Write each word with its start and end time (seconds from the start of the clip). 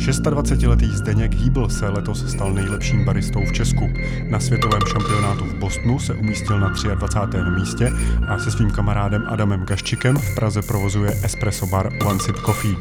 26-letý 0.00 0.86
Zdeněk 0.96 1.34
Hýbl 1.34 1.68
se 1.68 1.88
letos 1.88 2.30
stal 2.30 2.52
nejlepším 2.52 3.04
baristou 3.04 3.40
v 3.44 3.52
Česku. 3.52 3.90
Na 4.28 4.40
světovém 4.40 4.80
šampionátu 4.92 5.44
v 5.44 5.54
Bostonu 5.54 5.98
se 5.98 6.14
umístil 6.14 6.60
na 6.60 6.68
23. 6.94 7.38
místě 7.58 7.92
a 8.28 8.38
se 8.38 8.50
svým 8.50 8.70
kamarádem 8.70 9.24
Adamem 9.28 9.64
Gaščikem 9.64 10.16
v 10.16 10.34
Praze 10.34 10.62
provozuje 10.62 11.10
espresso 11.24 11.66
bar 11.66 11.92
One 12.04 12.20
Sip 12.20 12.36
Coffee. 12.36 12.76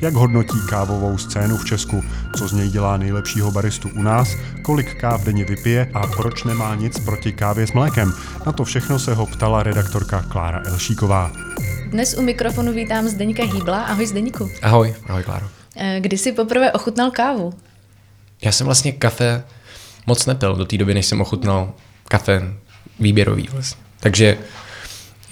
Jak 0.00 0.14
hodnotí 0.14 0.56
kávovou 0.68 1.18
scénu 1.18 1.56
v 1.56 1.64
Česku, 1.64 2.04
co 2.36 2.48
z 2.48 2.52
něj 2.52 2.68
dělá 2.68 2.96
nejlepšího 2.96 3.50
baristu 3.50 3.88
u 3.94 4.02
nás, 4.02 4.36
kolik 4.62 4.94
káv 4.94 5.24
denně 5.24 5.44
vypije 5.44 5.90
a 5.94 6.06
proč 6.06 6.44
nemá 6.44 6.74
nic 6.74 7.00
proti 7.00 7.32
kávě 7.32 7.66
s 7.66 7.72
mlékem? 7.72 8.12
Na 8.46 8.52
to 8.52 8.64
všechno 8.64 8.98
se 8.98 9.14
ho 9.14 9.26
ptala 9.26 9.62
redaktorka 9.62 10.22
Klára 10.22 10.62
Elšíková. 10.66 11.32
Dnes 11.86 12.18
u 12.18 12.22
mikrofonu 12.22 12.72
vítám 12.72 13.08
Zdeňka 13.08 13.42
Hýbla. 13.44 13.82
Ahoj 13.82 14.06
Zdeňku. 14.06 14.50
Ahoj, 14.62 14.94
ahoj 15.08 15.22
Kláro. 15.22 15.63
Eh, 15.76 16.00
kdy 16.00 16.18
jsi 16.18 16.32
poprvé 16.32 16.72
ochutnal 16.72 17.10
kávu? 17.10 17.54
Já 18.42 18.52
jsem 18.52 18.64
vlastně 18.64 18.92
kafe 18.92 19.44
moc 20.06 20.26
nepil 20.26 20.56
do 20.56 20.64
té 20.64 20.76
doby, 20.78 20.94
než 20.94 21.06
jsem 21.06 21.20
ochutnal 21.20 21.72
kafe 22.08 22.42
výběrový 23.00 23.48
vlastně. 23.52 23.82
Takže 24.00 24.38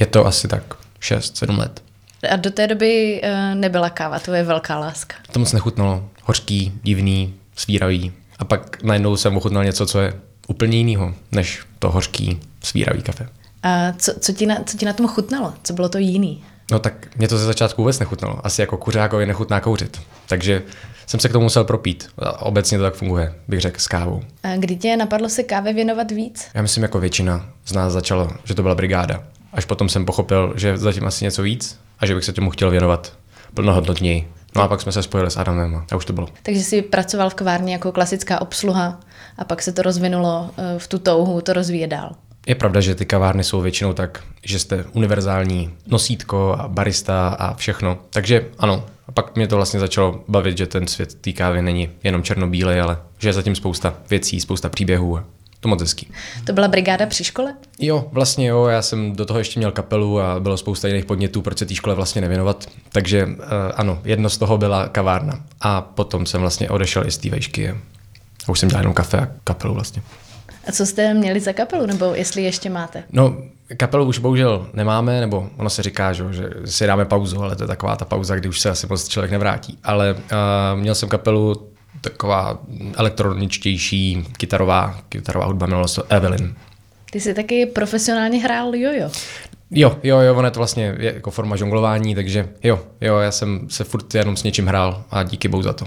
je 0.00 0.06
to 0.06 0.26
asi 0.26 0.48
tak 0.48 0.62
6-7 1.00 1.58
let. 1.58 1.82
A 2.30 2.36
do 2.36 2.50
té 2.50 2.66
doby 2.66 3.20
eh, 3.22 3.54
nebyla 3.54 3.90
káva, 3.90 4.18
to 4.18 4.32
je 4.32 4.42
velká 4.42 4.78
láska. 4.78 5.16
To 5.32 5.38
moc 5.38 5.52
nechutnalo. 5.52 6.08
Hořký, 6.22 6.72
divný, 6.82 7.34
svíravý. 7.56 8.12
A 8.38 8.44
pak 8.44 8.82
najednou 8.82 9.16
jsem 9.16 9.36
ochutnal 9.36 9.64
něco, 9.64 9.86
co 9.86 10.00
je 10.00 10.14
úplně 10.48 10.78
jiného, 10.78 11.14
než 11.32 11.60
to 11.78 11.90
hořký, 11.90 12.40
svíravý 12.62 13.02
kafe. 13.02 13.28
A 13.62 13.92
co, 13.92 14.14
co, 14.20 14.32
ti 14.32 14.46
na, 14.46 14.56
co 14.66 14.78
ti 14.78 14.86
na 14.86 14.92
tom 14.92 15.08
chutnalo? 15.08 15.54
Co 15.62 15.72
bylo 15.72 15.88
to 15.88 15.98
jiný? 15.98 16.44
No 16.72 16.78
tak 16.78 17.16
mě 17.16 17.28
to 17.28 17.38
ze 17.38 17.44
začátku 17.44 17.82
vůbec 17.82 17.98
nechutnalo. 17.98 18.46
Asi 18.46 18.60
jako 18.60 18.76
kuřákovi 18.76 19.26
nechutná 19.26 19.60
kouřit. 19.60 20.00
Takže 20.26 20.62
jsem 21.06 21.20
se 21.20 21.28
k 21.28 21.32
tomu 21.32 21.42
musel 21.42 21.64
propít. 21.64 22.08
Obecně 22.38 22.78
to 22.78 22.84
tak 22.84 22.94
funguje, 22.94 23.34
bych 23.48 23.60
řekl, 23.60 23.78
s 23.78 23.88
kávou. 23.88 24.22
A 24.42 24.56
kdy 24.56 24.76
tě 24.76 24.96
napadlo 24.96 25.28
se 25.28 25.42
kávě 25.42 25.72
věnovat 25.72 26.10
víc? 26.10 26.48
Já 26.54 26.62
myslím, 26.62 26.82
jako 26.82 27.00
většina 27.00 27.48
z 27.64 27.72
nás 27.72 27.92
začalo, 27.92 28.30
že 28.44 28.54
to 28.54 28.62
byla 28.62 28.74
brigáda. 28.74 29.22
Až 29.52 29.64
potom 29.64 29.88
jsem 29.88 30.04
pochopil, 30.04 30.52
že 30.56 30.78
zatím 30.78 31.06
asi 31.06 31.24
něco 31.24 31.42
víc 31.42 31.78
a 31.98 32.06
že 32.06 32.14
bych 32.14 32.24
se 32.24 32.32
tomu 32.32 32.50
chtěl 32.50 32.70
věnovat 32.70 33.12
plnohodnotněji. 33.54 34.28
No 34.56 34.62
a 34.62 34.68
pak 34.68 34.80
jsme 34.80 34.92
se 34.92 35.02
spojili 35.02 35.30
s 35.30 35.36
Adamem 35.36 35.84
a 35.92 35.96
už 35.96 36.04
to 36.04 36.12
bylo. 36.12 36.28
Takže 36.42 36.62
jsi 36.62 36.82
pracoval 36.82 37.30
v 37.30 37.34
kavárně 37.34 37.72
jako 37.72 37.92
klasická 37.92 38.40
obsluha 38.40 39.00
a 39.38 39.44
pak 39.44 39.62
se 39.62 39.72
to 39.72 39.82
rozvinulo 39.82 40.50
eh, 40.56 40.78
v 40.78 40.88
tu 40.88 40.98
touhu 40.98 41.40
to 41.40 41.52
rozvíjet 41.52 41.86
dál. 41.86 42.12
Je 42.46 42.54
pravda, 42.54 42.80
že 42.80 42.94
ty 42.94 43.06
kavárny 43.06 43.44
jsou 43.44 43.60
většinou 43.60 43.92
tak, 43.92 44.22
že 44.44 44.58
jste 44.58 44.84
univerzální 44.92 45.70
nosítko 45.86 46.56
a 46.58 46.68
barista 46.68 47.28
a 47.28 47.54
všechno. 47.54 47.98
Takže 48.10 48.46
ano, 48.58 48.86
a 49.08 49.12
pak 49.12 49.36
mě 49.36 49.48
to 49.48 49.56
vlastně 49.56 49.80
začalo 49.80 50.24
bavit, 50.28 50.58
že 50.58 50.66
ten 50.66 50.86
svět 50.86 51.14
té 51.14 51.32
kávy 51.32 51.62
není 51.62 51.90
jenom 52.02 52.22
černobílej, 52.22 52.80
ale 52.80 52.96
že 53.18 53.28
je 53.28 53.32
zatím 53.32 53.54
spousta 53.54 53.94
věcí, 54.10 54.40
spousta 54.40 54.68
příběhů. 54.68 55.20
To 55.60 55.68
moc 55.68 55.80
hezký. 55.80 56.10
To 56.44 56.52
byla 56.52 56.68
brigáda 56.68 57.06
při 57.06 57.24
škole? 57.24 57.54
Jo, 57.78 58.08
vlastně 58.12 58.46
jo, 58.46 58.66
já 58.66 58.82
jsem 58.82 59.16
do 59.16 59.26
toho 59.26 59.38
ještě 59.38 59.60
měl 59.60 59.72
kapelu 59.72 60.20
a 60.20 60.40
bylo 60.40 60.56
spousta 60.56 60.88
jiných 60.88 61.04
podnětů, 61.04 61.42
proč 61.42 61.58
se 61.58 61.66
té 61.66 61.74
škole 61.74 61.94
vlastně 61.96 62.20
nevěnovat. 62.20 62.66
Takže 62.92 63.26
uh, 63.26 63.32
ano, 63.74 64.00
jedno 64.04 64.30
z 64.30 64.38
toho 64.38 64.58
byla 64.58 64.88
kavárna. 64.88 65.40
A 65.60 65.80
potom 65.80 66.26
jsem 66.26 66.40
vlastně 66.40 66.70
odešel 66.70 67.06
i 67.06 67.10
z 67.10 67.18
té 67.18 67.30
vejšky. 67.30 67.70
A 68.46 68.48
už 68.48 68.58
jsem 68.58 68.68
dělal 68.68 68.82
jenom 68.82 68.94
kafe 68.94 69.18
a 69.18 69.28
kapelu 69.44 69.74
vlastně. 69.74 70.02
A 70.68 70.72
co 70.72 70.86
jste 70.86 71.14
měli 71.14 71.40
za 71.40 71.52
kapelu, 71.52 71.86
nebo 71.86 72.14
jestli 72.14 72.42
ještě 72.42 72.70
máte? 72.70 73.04
No, 73.12 73.36
kapelu 73.76 74.04
už 74.04 74.18
bohužel 74.18 74.66
nemáme, 74.74 75.20
nebo 75.20 75.48
ono 75.56 75.70
se 75.70 75.82
říká, 75.82 76.12
že, 76.12 76.24
že 76.30 76.50
si 76.64 76.86
dáme 76.86 77.04
pauzu, 77.04 77.42
ale 77.42 77.56
to 77.56 77.62
je 77.62 77.68
taková 77.68 77.96
ta 77.96 78.04
pauza, 78.04 78.36
kdy 78.36 78.48
už 78.48 78.60
se 78.60 78.70
asi 78.70 78.86
moc 78.86 79.08
člověk 79.08 79.30
nevrátí. 79.30 79.78
Ale 79.84 80.14
uh, 80.14 80.80
měl 80.80 80.94
jsem 80.94 81.08
kapelu 81.08 81.68
taková 82.00 82.58
elektroničtější 82.96 84.26
kytarová, 84.36 84.98
kytarová 85.08 85.46
hudba, 85.46 85.66
jmenovalo 85.66 85.88
se 85.88 86.00
to 86.00 86.06
Evelyn. 86.12 86.54
Ty 87.10 87.20
jsi 87.20 87.34
taky 87.34 87.66
profesionálně 87.66 88.38
hrál 88.38 88.74
jojo. 88.74 89.10
Jo, 89.70 89.98
jo, 90.02 90.18
jo, 90.18 90.34
ono 90.34 90.46
je 90.46 90.50
to 90.50 90.60
vlastně 90.60 90.94
jako 90.98 91.30
forma 91.30 91.56
žonglování, 91.56 92.14
takže 92.14 92.48
jo, 92.62 92.80
jo, 93.00 93.18
já 93.18 93.30
jsem 93.30 93.66
se 93.70 93.84
furt 93.84 94.14
jenom 94.14 94.36
s 94.36 94.42
něčím 94.42 94.66
hrál 94.66 95.04
a 95.10 95.22
díky 95.22 95.48
bohu 95.48 95.62
za 95.62 95.72
to. 95.72 95.86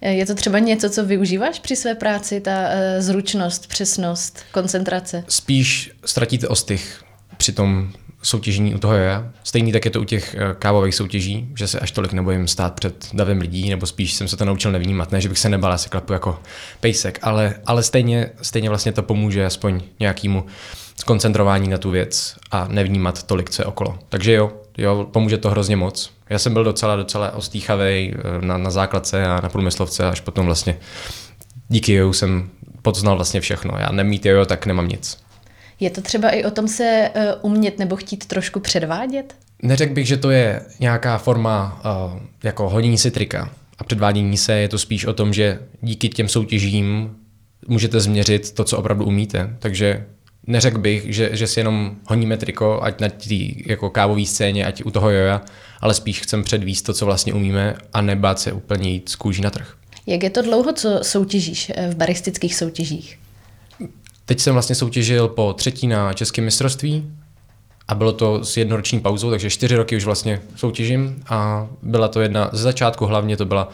Je 0.00 0.26
to 0.26 0.34
třeba 0.34 0.58
něco, 0.58 0.90
co 0.90 1.04
využíváš 1.04 1.58
při 1.58 1.76
své 1.76 1.94
práci, 1.94 2.40
ta 2.40 2.60
uh, 2.60 2.70
zručnost, 2.98 3.66
přesnost, 3.66 4.40
koncentrace? 4.52 5.24
Spíš 5.28 5.90
ztratíte 6.04 6.48
ostych 6.48 7.02
při 7.36 7.52
tom 7.52 7.92
soutěžení 8.26 8.74
u 8.74 8.78
toho 8.78 8.94
je. 8.94 9.30
Stejný 9.44 9.72
tak 9.72 9.84
je 9.84 9.90
to 9.90 10.00
u 10.00 10.04
těch 10.04 10.34
eh, 10.34 10.54
kávových 10.58 10.94
soutěží, 10.94 11.48
že 11.56 11.68
se 11.68 11.80
až 11.80 11.90
tolik 11.90 12.12
nebojím 12.12 12.48
stát 12.48 12.74
před 12.74 13.08
davem 13.12 13.38
lidí, 13.38 13.70
nebo 13.70 13.86
spíš 13.86 14.14
jsem 14.14 14.28
se 14.28 14.36
to 14.36 14.44
naučil 14.44 14.72
nevnímat. 14.72 15.12
Ne, 15.12 15.20
že 15.20 15.28
bych 15.28 15.38
se 15.38 15.48
nebal, 15.48 15.72
asi 15.72 15.88
klapu 15.88 16.12
jako 16.12 16.38
pejsek, 16.80 17.18
ale, 17.22 17.54
ale 17.66 17.82
stejně, 17.82 18.30
stejně 18.42 18.68
vlastně 18.68 18.92
to 18.92 19.02
pomůže 19.02 19.46
aspoň 19.46 19.80
nějakému 20.00 20.46
skoncentrování 20.96 21.68
na 21.68 21.78
tu 21.78 21.90
věc 21.90 22.36
a 22.50 22.68
nevnímat 22.68 23.22
tolik, 23.22 23.50
co 23.50 23.62
je 23.62 23.66
okolo. 23.66 23.98
Takže 24.08 24.32
jo, 24.32 24.52
jo, 24.78 25.06
pomůže 25.12 25.38
to 25.38 25.50
hrozně 25.50 25.76
moc. 25.76 26.10
Já 26.30 26.38
jsem 26.38 26.52
byl 26.52 26.64
docela, 26.64 26.96
docela 26.96 27.34
ostýchavý 27.34 28.14
eh, 28.14 28.46
na, 28.46 28.58
na 28.58 28.70
základce 28.70 29.24
a 29.24 29.40
na 29.40 29.48
průmyslovce, 29.48 30.06
až 30.06 30.20
potom 30.20 30.46
vlastně 30.46 30.78
díky 31.68 31.92
joju 31.92 32.12
jsem 32.12 32.50
poznal 32.82 33.16
vlastně 33.16 33.40
všechno. 33.40 33.78
Já 33.78 33.92
nemít 33.92 34.26
jojo, 34.26 34.44
tak 34.44 34.66
nemám 34.66 34.88
nic. 34.88 35.18
Je 35.80 35.90
to 35.90 36.00
třeba 36.00 36.30
i 36.30 36.44
o 36.44 36.50
tom 36.50 36.68
se 36.68 37.10
uh, 37.16 37.50
umět 37.50 37.78
nebo 37.78 37.96
chtít 37.96 38.26
trošku 38.26 38.60
předvádět? 38.60 39.34
Neřekl 39.62 39.94
bych, 39.94 40.06
že 40.06 40.16
to 40.16 40.30
je 40.30 40.62
nějaká 40.80 41.18
forma 41.18 41.80
uh, 41.84 42.20
jako 42.42 42.68
hodění 42.68 42.98
si 42.98 43.10
trika 43.10 43.50
a 43.78 43.84
předvádění 43.84 44.36
se. 44.36 44.52
Je 44.52 44.68
to 44.68 44.78
spíš 44.78 45.04
o 45.04 45.12
tom, 45.12 45.32
že 45.32 45.58
díky 45.80 46.08
těm 46.08 46.28
soutěžím 46.28 47.16
můžete 47.68 48.00
změřit 48.00 48.52
to, 48.52 48.64
co 48.64 48.78
opravdu 48.78 49.04
umíte. 49.04 49.56
Takže 49.58 50.06
neřekl 50.46 50.78
bych, 50.78 51.14
že, 51.14 51.30
že 51.32 51.46
si 51.46 51.60
jenom 51.60 51.96
honíme 52.06 52.36
triko, 52.36 52.80
ať 52.82 53.00
na 53.00 53.08
té 53.08 53.34
jako 53.66 53.90
kávové 53.90 54.26
scéně, 54.26 54.66
ať 54.66 54.84
u 54.84 54.90
toho 54.90 55.10
joja, 55.10 55.42
ale 55.80 55.94
spíš 55.94 56.20
chcem 56.20 56.44
předvíst 56.44 56.86
to, 56.86 56.92
co 56.92 57.06
vlastně 57.06 57.34
umíme 57.34 57.74
a 57.92 58.00
nebát 58.00 58.40
se 58.40 58.52
úplně 58.52 58.90
jít 58.90 59.08
z 59.08 59.16
kůží 59.16 59.42
na 59.42 59.50
trh. 59.50 59.74
Jak 60.06 60.22
je 60.22 60.30
to 60.30 60.42
dlouho, 60.42 60.72
co 60.72 60.98
soutěžíš 61.02 61.72
eh, 61.74 61.90
v 61.90 61.96
baristických 61.96 62.54
soutěžích? 62.54 63.18
Teď 64.24 64.40
jsem 64.40 64.52
vlastně 64.52 64.74
soutěžil 64.74 65.28
po 65.28 65.52
třetí 65.52 65.86
na 65.86 66.12
českém 66.12 66.44
mistrovství 66.44 67.12
a 67.88 67.94
bylo 67.94 68.12
to 68.12 68.44
s 68.44 68.56
jednoroční 68.56 69.00
pauzou, 69.00 69.30
takže 69.30 69.50
čtyři 69.50 69.76
roky 69.76 69.96
už 69.96 70.04
vlastně 70.04 70.40
soutěžím 70.56 71.22
a 71.28 71.68
byla 71.82 72.08
to 72.08 72.20
jedna, 72.20 72.50
ze 72.52 72.62
začátku 72.62 73.06
hlavně 73.06 73.36
to 73.36 73.44
byla 73.44 73.68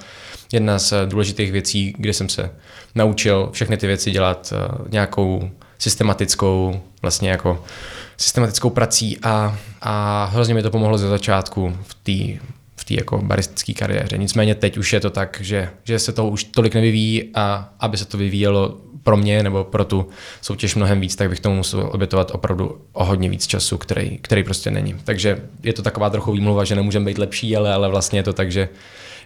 jedna 0.53 0.79
z 0.79 0.93
důležitých 1.07 1.53
věcí, 1.53 1.95
kde 1.99 2.13
jsem 2.13 2.29
se 2.29 2.51
naučil 2.95 3.49
všechny 3.53 3.77
ty 3.77 3.87
věci 3.87 4.11
dělat 4.11 4.53
eh, 4.57 4.89
nějakou 4.91 5.51
systematickou, 5.83 6.81
vlastně 7.03 7.31
jako 7.31 7.65
systematickou 8.17 8.71
prací 8.71 9.19
a, 9.23 9.59
a 9.81 10.25
hrozně 10.25 10.55
mi 10.55 10.63
to 10.63 10.71
pomohlo 10.71 10.99
ze 10.99 11.09
začátku 11.09 11.77
v 11.83 11.95
té 11.95 12.45
v 12.77 12.85
té 12.85 12.95
jako 12.95 13.19
baristické 13.19 13.73
kariéře. 13.73 14.19
Nicméně 14.19 14.55
teď 14.55 14.77
už 14.79 14.93
je 14.93 15.01
to 15.01 15.11
tak, 15.11 15.39
že, 15.41 15.69
že 15.85 15.99
se 15.99 16.13
to 16.13 16.29
už 16.29 16.45
tolik 16.45 16.75
nevyvíjí 16.75 17.31
a 17.35 17.73
aby 17.81 17.97
se 17.97 18.05
to 18.05 18.19
vyvíjelo 18.19 18.77
pro 19.03 19.17
mě 19.17 19.43
nebo 19.43 19.65
pro 19.65 19.85
tu 19.85 20.09
soutěž 20.41 20.75
mnohem 20.75 21.01
víc, 21.01 21.17
tak 21.17 21.29
bych 21.29 21.41
tomu 21.41 21.57
musel 21.57 21.91
obětovat 21.93 22.31
opravdu 22.35 22.81
o 22.93 23.05
hodně 23.05 23.29
víc 23.29 23.47
času, 23.47 23.79
který, 23.79 24.19
který 24.19 24.45
prostě 24.45 24.71
není. 24.71 24.95
Takže 25.05 25.43
je 25.63 25.73
to 25.73 25.83
taková 25.83 26.11
trochu 26.11 26.33
výmluva, 26.33 26.65
že 26.65 26.75
nemůžeme 26.75 27.07
být 27.07 27.19
lepší, 27.19 27.57
ale, 27.57 27.75
ale 27.75 27.89
vlastně 27.89 28.19
je 28.19 28.23
to 28.23 28.33
tak, 28.33 28.53
že 28.53 28.69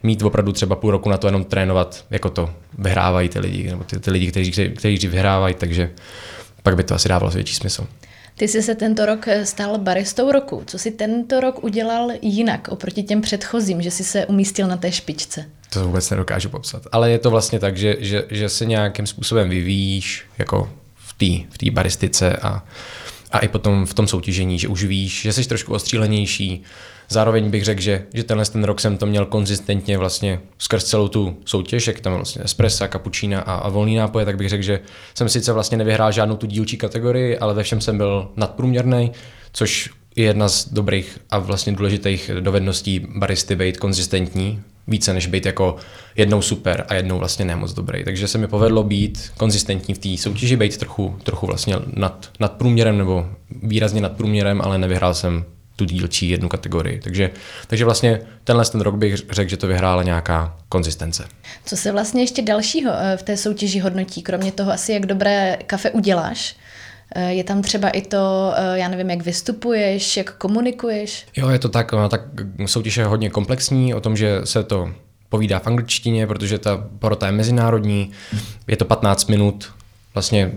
mít 0.03 0.23
opravdu 0.23 0.53
třeba 0.53 0.77
půl 0.77 0.91
roku 0.91 1.09
na 1.09 1.17
to 1.17 1.27
jenom 1.27 1.45
trénovat, 1.45 2.05
jako 2.11 2.31
to 2.31 2.51
vyhrávají 2.79 3.29
ty 3.29 3.39
lidi, 3.39 3.71
nebo 3.71 3.85
ty, 3.85 4.01
ty 4.01 4.11
lidi, 4.11 4.31
kteří, 4.31 4.53
kteří 4.53 5.09
vyhrávají, 5.09 5.55
takže 5.55 5.91
pak 6.67 6.77
by 6.77 6.85
to 6.85 6.95
asi 6.95 7.09
dávalo 7.09 7.31
větší 7.31 7.55
smysl. 7.55 7.87
Ty 8.37 8.49
jsi 8.49 8.63
se 8.63 8.75
tento 8.75 9.07
rok 9.07 9.27
stal 9.45 9.79
baristou 9.79 10.33
roku. 10.33 10.63
Co 10.67 10.79
jsi 10.79 10.91
tento 10.91 11.41
rok 11.41 11.65
udělal 11.65 12.11
jinak 12.23 12.69
oproti 12.69 13.03
těm 13.03 13.21
předchozím, 13.21 13.83
že 13.83 13.91
jsi 13.91 14.05
se 14.05 14.27
umístil 14.27 14.67
na 14.67 14.77
té 14.77 14.93
špičce? 14.93 15.45
To 15.73 15.85
vůbec 15.85 16.11
nedokážu 16.11 16.49
popsat. 16.49 16.83
Ale 16.93 17.11
je 17.11 17.19
to 17.19 17.31
vlastně 17.31 17.59
tak, 17.59 17.77
že, 17.77 17.97
že, 17.99 18.25
že 18.31 18.49
se 18.49 18.67
nějakým 18.67 19.07
způsobem 19.07 19.49
vyvíjíš 19.49 20.25
jako 20.39 20.71
v 20.97 21.13
té 21.13 21.49
v 21.55 21.59
tý 21.59 21.71
baristice 21.71 22.37
a, 22.37 22.65
a 23.33 23.39
i 23.39 23.49
potom 23.49 23.87
v 23.87 23.95
tom 23.95 24.09
soutěžení, 24.09 24.59
že 24.59 24.69
už 24.69 24.85
víš, 24.85 25.23
že 25.23 25.33
jsi 25.33 25.49
trošku 25.49 25.75
ostřílenější, 25.75 26.63
Zároveň 27.09 27.51
bych 27.51 27.65
řekl, 27.65 27.81
že, 27.81 28.07
že 28.15 28.25
tenhle 28.25 28.47
ten 28.47 28.65
rok 28.65 28.81
jsem 28.81 28.99
to 28.99 29.07
měl 29.07 29.27
konzistentně 29.27 29.99
vlastně 29.99 30.41
skrz 30.59 30.85
celou 30.85 31.09
tu 31.09 31.37
soutěž, 31.45 31.87
jak 31.87 32.01
tam 32.01 32.15
vlastně 32.15 32.43
espressa, 32.45 32.89
kapučína 32.89 33.41
a, 33.41 33.55
a 33.55 33.69
volný 33.69 33.97
nápoje, 33.97 34.25
tak 34.25 34.37
bych 34.37 34.49
řekl, 34.49 34.63
že 34.63 34.81
jsem 35.15 35.29
sice 35.29 35.53
vlastně 35.53 35.79
nevyhrál 35.79 36.13
žádnou 36.13 36.37
tu 36.37 36.47
dílčí 36.47 36.77
kategorii, 36.77 37.39
ale 37.39 37.55
ve 37.55 37.63
všem 37.63 37.81
jsem 37.81 37.97
byl 37.97 38.29
nadprůměrný, 38.37 39.13
což 39.53 39.91
je 40.17 40.25
jedna 40.25 40.49
z 40.49 40.69
dobrých 40.69 41.19
a 41.31 41.39
vlastně 41.39 41.73
důležitých 41.73 42.31
dovedností 42.41 43.07
baristy 43.17 43.57
být 43.57 43.77
konzistentní, 43.77 44.63
více 44.87 45.13
než 45.13 45.27
být 45.27 45.47
jako 45.47 45.77
jednou 46.17 46.43
super 46.43 46.85
a 46.89 46.95
jednou 46.95 47.19
vlastně 47.19 47.45
nemoc 47.45 47.73
dobrý. 47.73 48.05
Takže 48.05 48.29
se 48.29 48.39
mi 48.39 48.47
povedlo 48.49 48.83
být 48.83 49.33
konzistentní 49.37 49.95
v 49.95 49.99
té 49.99 50.23
soutěži, 50.23 50.57
být 50.57 50.77
trochu, 50.77 51.17
trochu 51.23 51.47
vlastně 51.47 51.77
nad, 51.97 52.31
nad 52.41 52.53
průměrem 52.53 52.99
nebo 52.99 53.27
výrazně 53.63 54.01
nad 54.01 54.13
průměrem, 54.13 54.61
ale 54.61 54.79
nevyhrál 54.79 55.15
jsem 55.15 55.45
tu 55.77 55.85
dílčí 55.85 56.29
jednu 56.29 56.49
kategorii. 56.49 57.01
Takže, 57.05 57.31
takže 57.67 57.85
vlastně 57.85 58.21
tenhle 58.45 58.65
ten 58.65 58.81
rok 58.81 58.95
bych 58.95 59.15
řekl, 59.31 59.51
že 59.51 59.57
to 59.57 59.67
vyhrála 59.67 60.03
nějaká 60.03 60.57
konzistence. 60.69 61.25
Co 61.65 61.77
se 61.77 61.93
vlastně 61.93 62.23
ještě 62.23 62.43
dalšího 62.43 62.93
eh, 62.95 63.17
v 63.17 63.23
té 63.23 63.37
soutěži 63.37 63.79
hodnotí, 63.79 64.23
kromě 64.23 64.53
toho 64.53 64.73
asi, 64.73 64.93
jak 64.93 65.07
dobré 65.07 65.59
kafe 65.67 65.91
uděláš, 65.91 66.57
eh, 67.15 67.33
je 67.33 67.45
tam 67.45 67.63
třeba 67.63 67.89
i 67.89 68.03
to, 68.03 68.53
eh, 68.57 68.79
já 68.79 68.89
nevím, 68.89 69.11
jak 69.11 69.23
vystupuješ, 69.23 70.17
jak 70.17 70.37
komunikuješ? 70.37 71.27
Jo, 71.37 71.49
je 71.49 71.59
to 71.59 71.69
tak, 71.69 71.95
tak 72.09 72.21
soutěž 72.67 72.97
je 72.97 73.05
hodně 73.05 73.31
komplexní 73.31 73.95
o 73.95 74.01
tom, 74.01 74.17
že 74.17 74.41
se 74.45 74.63
to 74.63 74.91
povídá 75.29 75.59
v 75.59 75.67
angličtině, 75.67 76.27
protože 76.27 76.59
ta 76.59 76.89
porota 76.99 77.27
je 77.27 77.33
mezinárodní, 77.33 78.11
je 78.67 78.77
to 78.77 78.85
15 78.85 79.29
minut, 79.29 79.73
vlastně 80.15 80.53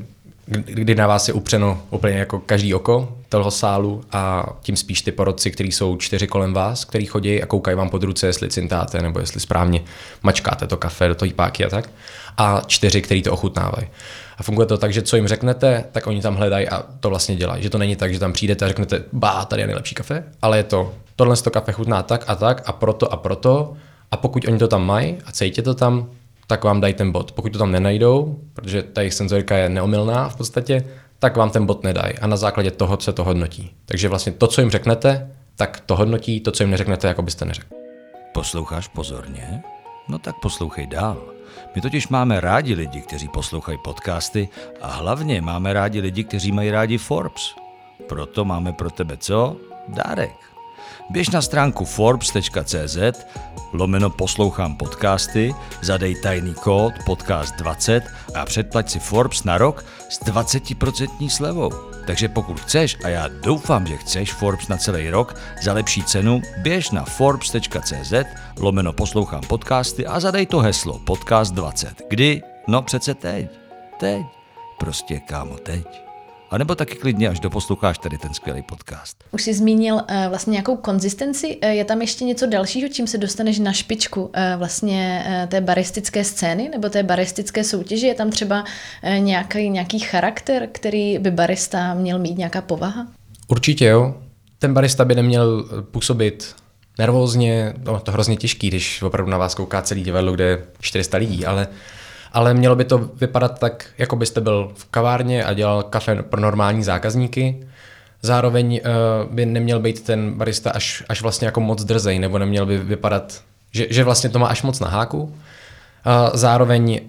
kdy 0.45 0.95
na 0.95 1.07
vás 1.07 1.27
je 1.27 1.33
upřeno 1.33 1.81
úplně 1.89 2.17
jako 2.17 2.39
každý 2.39 2.73
oko 2.73 3.18
toho 3.29 3.51
sálu 3.51 4.01
a 4.11 4.45
tím 4.61 4.75
spíš 4.75 5.01
ty 5.01 5.11
porodci, 5.11 5.51
kteří 5.51 5.71
jsou 5.71 5.97
čtyři 5.97 6.27
kolem 6.27 6.53
vás, 6.53 6.85
který 6.85 7.05
chodí 7.05 7.43
a 7.43 7.45
koukají 7.45 7.77
vám 7.77 7.89
pod 7.89 8.03
ruce, 8.03 8.27
jestli 8.27 8.49
cintáte 8.49 9.01
nebo 9.01 9.19
jestli 9.19 9.39
správně 9.39 9.81
mačkáte 10.23 10.67
to 10.67 10.77
kafe 10.77 11.07
do 11.07 11.15
toho 11.15 11.31
páky 11.35 11.65
a 11.65 11.69
tak. 11.69 11.89
A 12.37 12.61
čtyři, 12.67 13.01
který 13.01 13.21
to 13.21 13.31
ochutnávají. 13.31 13.87
A 14.37 14.43
funguje 14.43 14.67
to 14.67 14.77
tak, 14.77 14.93
že 14.93 15.01
co 15.01 15.15
jim 15.15 15.27
řeknete, 15.27 15.83
tak 15.91 16.07
oni 16.07 16.21
tam 16.21 16.35
hledají 16.35 16.67
a 16.67 16.85
to 16.99 17.09
vlastně 17.09 17.35
dělají. 17.35 17.63
Že 17.63 17.69
to 17.69 17.77
není 17.77 17.95
tak, 17.95 18.13
že 18.13 18.19
tam 18.19 18.33
přijdete 18.33 18.65
a 18.65 18.67
řeknete, 18.67 19.03
bá, 19.13 19.45
tady 19.45 19.61
je 19.61 19.67
nejlepší 19.67 19.95
kafe, 19.95 20.23
ale 20.41 20.57
je 20.57 20.63
to, 20.63 20.93
tohle 21.15 21.37
to 21.37 21.51
kafe 21.51 21.71
chutná 21.71 22.03
tak 22.03 22.23
a 22.27 22.35
tak 22.35 22.61
a 22.65 22.71
proto 22.71 23.13
a 23.13 23.17
proto. 23.17 23.73
A 24.11 24.17
pokud 24.17 24.47
oni 24.47 24.57
to 24.57 24.67
tam 24.67 24.85
mají 24.85 25.17
a 25.25 25.31
cítí 25.31 25.61
to 25.61 25.73
tam, 25.73 26.09
tak 26.47 26.63
vám 26.63 26.81
dají 26.81 26.93
ten 26.93 27.11
bod. 27.11 27.31
Pokud 27.31 27.53
to 27.53 27.59
tam 27.59 27.71
nenajdou, 27.71 28.39
protože 28.53 28.83
ta 28.83 29.01
jejich 29.01 29.13
senzorika 29.13 29.57
je 29.57 29.69
neomylná 29.69 30.29
v 30.29 30.35
podstatě, 30.35 30.83
tak 31.19 31.37
vám 31.37 31.49
ten 31.49 31.65
bod 31.65 31.83
nedají 31.83 32.19
a 32.19 32.27
na 32.27 32.37
základě 32.37 32.71
toho 32.71 32.99
se 32.99 33.13
to 33.13 33.23
hodnotí. 33.23 33.71
Takže 33.85 34.09
vlastně 34.09 34.31
to, 34.31 34.47
co 34.47 34.61
jim 34.61 34.69
řeknete, 34.69 35.31
tak 35.55 35.79
to 35.79 35.95
hodnotí, 35.95 36.39
to, 36.39 36.51
co 36.51 36.63
jim 36.63 36.71
neřeknete, 36.71 37.07
jako 37.07 37.21
byste 37.21 37.45
neřekl. 37.45 37.75
Posloucháš 38.33 38.87
pozorně? 38.87 39.63
No 40.07 40.19
tak 40.19 40.35
poslouchej 40.41 40.87
dál. 40.87 41.23
My 41.75 41.81
totiž 41.81 42.07
máme 42.07 42.39
rádi 42.39 42.73
lidi, 42.73 43.01
kteří 43.01 43.27
poslouchají 43.27 43.77
podcasty 43.83 44.49
a 44.81 44.87
hlavně 44.87 45.41
máme 45.41 45.73
rádi 45.73 45.99
lidi, 45.99 46.23
kteří 46.23 46.51
mají 46.51 46.71
rádi 46.71 46.97
Forbes. 46.97 47.55
Proto 48.07 48.45
máme 48.45 48.73
pro 48.73 48.89
tebe 48.89 49.17
co? 49.17 49.57
Dárek. 49.87 50.48
Běž 51.09 51.29
na 51.29 51.41
stránku 51.41 51.85
forbes.cz, 51.85 52.97
lomeno 53.73 54.09
poslouchám 54.09 54.75
podcasty, 54.75 55.55
zadej 55.81 56.15
tajný 56.21 56.53
kód 56.53 56.93
podcast20 57.07 58.01
a 58.35 58.45
předplať 58.45 58.89
si 58.89 58.99
Forbes 58.99 59.43
na 59.43 59.57
rok 59.57 59.85
s 60.09 60.21
20% 60.21 61.29
slevou. 61.29 61.71
Takže 62.07 62.29
pokud 62.29 62.59
chceš, 62.59 62.97
a 63.03 63.09
já 63.09 63.27
doufám, 63.27 63.87
že 63.87 63.97
chceš 63.97 64.33
Forbes 64.33 64.67
na 64.67 64.77
celý 64.77 65.09
rok 65.09 65.35
za 65.63 65.73
lepší 65.73 66.03
cenu, 66.03 66.41
běž 66.57 66.91
na 66.91 67.05
forbes.cz, 67.05 68.13
lomeno 68.59 68.93
poslouchám 68.93 69.41
podcasty 69.41 70.05
a 70.05 70.19
zadej 70.19 70.45
to 70.45 70.59
heslo 70.59 70.99
podcast20. 71.05 71.93
Kdy? 72.09 72.41
No 72.67 72.81
přece 72.81 73.13
teď. 73.13 73.51
Teď. 73.99 74.25
Prostě 74.79 75.19
kámo, 75.19 75.57
teď. 75.57 76.08
A 76.51 76.57
nebo 76.57 76.75
taky 76.75 76.95
klidně, 76.95 77.29
až 77.29 77.39
doposloucháš 77.39 77.97
tady 77.97 78.17
ten 78.17 78.33
skvělý 78.33 78.61
podcast. 78.61 79.23
Už 79.31 79.43
jsi 79.43 79.53
zmínil 79.53 79.95
uh, 79.95 80.01
vlastně 80.29 80.51
nějakou 80.51 80.75
konzistenci. 80.75 81.47
Uh, 81.63 81.69
je 81.69 81.85
tam 81.85 82.01
ještě 82.01 82.25
něco 82.25 82.45
dalšího, 82.45 82.89
čím 82.89 83.07
se 83.07 83.17
dostaneš 83.17 83.59
na 83.59 83.73
špičku 83.73 84.21
uh, 84.21 84.31
vlastně 84.57 85.25
uh, 85.27 85.49
té 85.49 85.61
baristické 85.61 86.23
scény 86.23 86.69
nebo 86.69 86.89
té 86.89 87.03
baristické 87.03 87.63
soutěže? 87.63 88.07
Je 88.07 88.15
tam 88.15 88.29
třeba 88.29 88.63
uh, 88.63 89.09
nějaký, 89.19 89.69
nějaký 89.69 89.99
charakter, 89.99 90.69
který 90.71 91.19
by 91.19 91.31
barista 91.31 91.93
měl 91.93 92.19
mít, 92.19 92.37
nějaká 92.37 92.61
povaha? 92.61 93.07
Určitě 93.47 93.85
jo. 93.85 94.15
Ten 94.59 94.73
barista 94.73 95.05
by 95.05 95.15
neměl 95.15 95.63
působit 95.91 96.55
nervózně, 96.99 97.73
no, 97.83 97.99
to 97.99 98.11
hrozně 98.11 98.35
těžký, 98.35 98.67
když 98.67 99.01
opravdu 99.01 99.31
na 99.31 99.37
vás 99.37 99.55
kouká 99.55 99.81
celý 99.81 100.03
divadlo, 100.03 100.33
kde 100.33 100.43
je 100.43 100.63
400 100.79 101.17
lidí, 101.17 101.45
ale 101.45 101.67
ale 102.33 102.53
mělo 102.53 102.75
by 102.75 102.85
to 102.85 102.97
vypadat 102.97 103.59
tak, 103.59 103.85
jako 103.97 104.15
byste 104.15 104.41
byl 104.41 104.71
v 104.75 104.85
kavárně 104.85 105.45
a 105.45 105.53
dělal 105.53 105.83
kafe 105.83 106.23
pro 106.23 106.41
normální 106.41 106.83
zákazníky. 106.83 107.67
Zároveň 108.21 108.81
uh, 109.25 109.33
by 109.33 109.45
neměl 109.45 109.79
být 109.79 110.03
ten 110.03 110.33
barista 110.33 110.71
až, 110.71 111.03
až 111.09 111.21
vlastně 111.21 111.45
jako 111.45 111.61
moc 111.61 111.83
drzej, 111.83 112.19
nebo 112.19 112.39
neměl 112.39 112.65
by 112.65 112.77
vypadat, 112.77 113.41
že, 113.71 113.87
že 113.89 114.03
vlastně 114.03 114.29
to 114.29 114.39
má 114.39 114.47
až 114.47 114.63
moc 114.63 114.79
na 114.79 114.87
háku. 114.87 115.21
Uh, 115.23 115.31
zároveň 116.33 117.01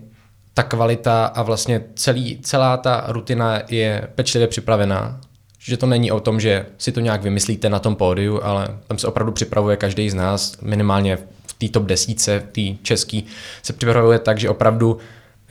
ta 0.54 0.62
kvalita 0.62 1.26
a 1.26 1.42
vlastně 1.42 1.82
celý, 1.94 2.38
celá 2.42 2.76
ta 2.76 3.04
rutina 3.08 3.62
je 3.68 4.08
pečlivě 4.14 4.48
připravená. 4.48 5.20
Že 5.62 5.76
to 5.76 5.86
není 5.86 6.12
o 6.12 6.20
tom, 6.20 6.40
že 6.40 6.66
si 6.78 6.92
to 6.92 7.00
nějak 7.00 7.22
vymyslíte 7.22 7.68
na 7.68 7.78
tom 7.78 7.96
pódiu, 7.96 8.40
ale 8.42 8.78
tam 8.86 8.98
se 8.98 9.06
opravdu 9.06 9.32
připravuje 9.32 9.76
každý 9.76 10.10
z 10.10 10.14
nás 10.14 10.56
minimálně 10.62 11.18
té 11.58 11.68
top 11.68 11.84
desíce, 11.84 12.42
té 12.52 12.62
český, 12.82 13.26
se 13.62 13.72
připravuje 13.72 14.18
tak, 14.18 14.38
že 14.38 14.48
opravdu 14.48 14.98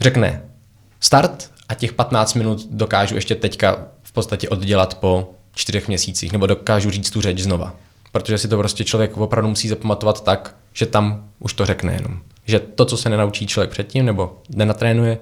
řekne 0.00 0.42
start 1.00 1.50
a 1.68 1.74
těch 1.74 1.92
15 1.92 2.34
minut 2.34 2.66
dokážu 2.70 3.14
ještě 3.14 3.34
teďka 3.34 3.86
v 4.02 4.12
podstatě 4.12 4.48
oddělat 4.48 4.94
po 4.94 5.34
čtyřech 5.54 5.88
měsících, 5.88 6.32
nebo 6.32 6.46
dokážu 6.46 6.90
říct 6.90 7.10
tu 7.10 7.20
řeč 7.20 7.38
znova. 7.38 7.74
Protože 8.12 8.38
si 8.38 8.48
to 8.48 8.58
prostě 8.58 8.84
člověk 8.84 9.16
opravdu 9.16 9.48
musí 9.48 9.68
zapamatovat 9.68 10.24
tak, 10.24 10.56
že 10.72 10.86
tam 10.86 11.28
už 11.38 11.54
to 11.54 11.66
řekne 11.66 11.92
jenom. 11.92 12.18
Že 12.46 12.60
to, 12.60 12.84
co 12.84 12.96
se 12.96 13.08
nenaučí 13.08 13.46
člověk 13.46 13.70
předtím, 13.70 14.06
nebo 14.06 14.38
nenatrénuje, 14.48 15.18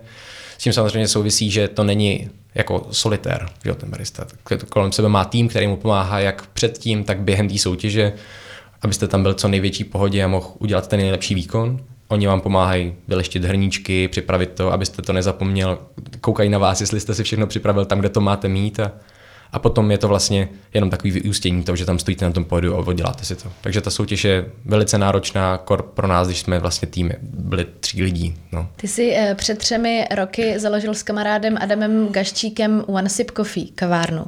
s 0.59 0.63
tím 0.63 0.73
samozřejmě 0.73 1.09
souvisí, 1.09 1.51
že 1.51 1.69
to 1.69 1.85
není 1.85 2.31
jako 2.59 2.87
solitér, 2.91 3.49
že 3.65 3.75
ten 3.75 3.91
barista. 3.91 4.27
Kolem 4.69 4.93
sebe 4.93 5.09
má 5.09 5.25
tým, 5.25 5.49
který 5.49 5.67
mu 5.67 5.77
pomáhá 5.77 6.21
jak 6.21 6.47
předtím, 6.47 7.05
tak 7.05 7.21
během 7.21 7.49
té 7.49 7.59
soutěže 7.59 8.13
abyste 8.83 9.09
tam 9.09 9.23
byl 9.23 9.35
co 9.35 9.49
největší 9.49 9.85
pohodě 9.85 10.25
a 10.25 10.29
mohl 10.29 10.47
udělat 10.59 10.87
ten 10.87 11.01
nejlepší 11.01 11.35
výkon. 11.35 11.81
Oni 12.09 12.27
vám 12.27 12.41
pomáhají 12.41 12.95
vyleštit 13.09 13.45
hrníčky, 13.45 14.09
připravit 14.09 14.51
to, 14.51 14.73
abyste 14.73 15.03
to 15.03 15.13
nezapomněl. 15.13 15.79
Koukají 16.21 16.51
na 16.51 16.59
vás, 16.59 16.81
jestli 16.81 17.01
jste 17.01 17.15
si 17.15 17.25
všechno 17.25 17.47
připravil 17.47 17.85
tam, 17.85 17.99
kde 17.99 18.09
to 18.09 18.21
máte 18.21 18.49
mít. 18.49 18.81
A, 18.81 18.93
a 19.53 19.59
potom 19.59 19.91
je 19.91 19.99
to 19.99 20.09
vlastně 20.09 20.49
jenom 20.75 20.91
takový 20.91 21.11
vyústění 21.11 21.63
toho, 21.63 21.77
že 21.77 21.85
tam 21.85 21.99
stojíte 21.99 22.25
na 22.25 22.33
tom 22.33 22.45
pódiu 22.45 22.75
a 22.75 22.79
odděláte 22.79 23.25
si 23.25 23.37
to. 23.37 23.53
Takže 23.61 23.81
ta 23.81 23.91
soutěž 23.91 24.25
je 24.25 24.47
velice 24.65 24.99
náročná 24.99 25.59
kor 25.59 25.83
pro 25.83 26.07
nás, 26.07 26.27
když 26.27 26.41
jsme 26.41 26.59
vlastně 26.59 26.89
tým 26.89 27.13
byli 27.23 27.67
tři 27.81 28.03
lidí. 28.03 28.35
No. 28.53 28.69
Ty 28.77 28.89
jsi 28.89 29.13
eh, 29.17 29.35
před 29.35 29.59
třemi 29.59 30.07
roky 30.15 30.59
založil 30.59 30.95
s 30.95 31.03
kamarádem 31.03 31.59
Adamem 31.61 32.09
Gaščíkem 32.09 32.85
One 32.87 33.09
Sip 33.09 33.31
Coffee 33.37 33.67
kavárnu. 33.75 34.27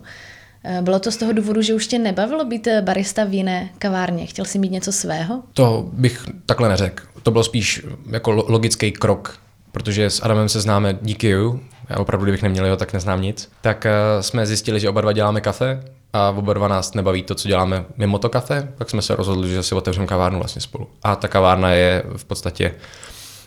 Eh, 0.64 0.82
bylo 0.82 0.98
to 0.98 1.12
z 1.12 1.16
toho 1.16 1.32
důvodu, 1.32 1.62
že 1.62 1.74
už 1.74 1.86
tě 1.86 1.98
nebavilo 1.98 2.44
být 2.44 2.66
eh, 2.66 2.82
barista 2.82 3.24
v 3.24 3.34
jiné 3.34 3.68
kavárně? 3.78 4.26
Chtěl 4.26 4.44
jsi 4.44 4.58
mít 4.58 4.72
něco 4.72 4.92
svého? 4.92 5.42
To 5.54 5.88
bych 5.92 6.24
takhle 6.46 6.68
neřekl. 6.68 7.04
To 7.22 7.30
bylo 7.30 7.44
spíš 7.44 7.86
jako 8.10 8.32
logický 8.32 8.92
krok, 8.92 9.38
protože 9.72 10.10
s 10.10 10.22
Adamem 10.22 10.48
se 10.48 10.60
známe 10.60 10.98
díky 11.02 11.28
you. 11.28 11.60
Já 11.88 11.96
opravdu, 11.96 12.24
kdybych 12.24 12.42
neměl 12.42 12.64
jeho, 12.64 12.76
tak 12.76 12.92
neznám 12.92 13.22
nic. 13.22 13.52
Tak 13.60 13.86
uh, 13.86 14.22
jsme 14.22 14.46
zjistili, 14.46 14.80
že 14.80 14.88
oba 14.88 15.00
dva 15.00 15.12
děláme 15.12 15.40
kafe 15.40 15.82
a 16.12 16.30
oba 16.30 16.52
dva 16.52 16.68
nás 16.68 16.94
nebaví 16.94 17.22
to, 17.22 17.34
co 17.34 17.48
děláme 17.48 17.84
mimo 17.96 18.18
to 18.18 18.28
kafe, 18.28 18.68
tak 18.78 18.90
jsme 18.90 19.02
se 19.02 19.16
rozhodli, 19.16 19.48
že 19.48 19.62
si 19.62 19.74
otevřeme 19.74 20.06
kavárnu 20.06 20.38
vlastně 20.38 20.62
spolu. 20.62 20.88
A 21.02 21.16
ta 21.16 21.28
kavárna 21.28 21.70
je 21.70 22.02
v 22.16 22.24
podstatě 22.24 22.74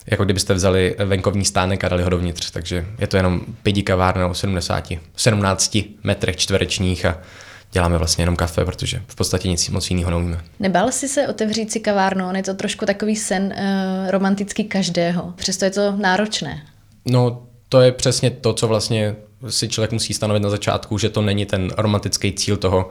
jako 0.07 0.25
kdybyste 0.25 0.53
vzali 0.53 0.95
venkovní 1.05 1.45
stánek 1.45 1.83
a 1.83 1.89
dali 1.89 2.03
ho 2.03 2.09
dovnitř, 2.09 2.51
takže 2.51 2.85
je 2.99 3.07
to 3.07 3.17
jenom 3.17 3.41
pěti 3.63 3.83
kavárna 3.83 4.27
o 4.27 4.33
70, 4.33 4.87
17 5.15 5.77
metrech 6.03 6.37
čtverečních 6.37 7.05
a 7.05 7.17
děláme 7.73 7.97
vlastně 7.97 8.21
jenom 8.21 8.35
kafe, 8.35 8.65
protože 8.65 9.01
v 9.07 9.15
podstatě 9.15 9.47
nic 9.47 9.69
moc 9.69 9.89
jiného 9.89 10.11
neumíme. 10.11 10.43
Nebál 10.59 10.91
jsi 10.91 11.07
se 11.07 11.27
otevřít 11.27 11.71
si 11.71 11.79
kavárnu? 11.79 12.27
On 12.27 12.35
je 12.35 12.43
to 12.43 12.53
trošku 12.53 12.85
takový 12.85 13.15
sen 13.15 13.43
uh, 13.43 14.11
romantický 14.11 14.63
každého, 14.63 15.33
přesto 15.35 15.65
je 15.65 15.71
to 15.71 15.91
náročné. 15.97 16.63
No, 17.05 17.43
to 17.69 17.81
je 17.81 17.91
přesně 17.91 18.29
to, 18.29 18.53
co 18.53 18.67
vlastně 18.67 19.15
si 19.49 19.67
člověk 19.67 19.91
musí 19.91 20.13
stanovit 20.13 20.43
na 20.43 20.49
začátku, 20.49 20.97
že 20.97 21.09
to 21.09 21.21
není 21.21 21.45
ten 21.45 21.71
romantický 21.77 22.33
cíl 22.33 22.57
toho 22.57 22.89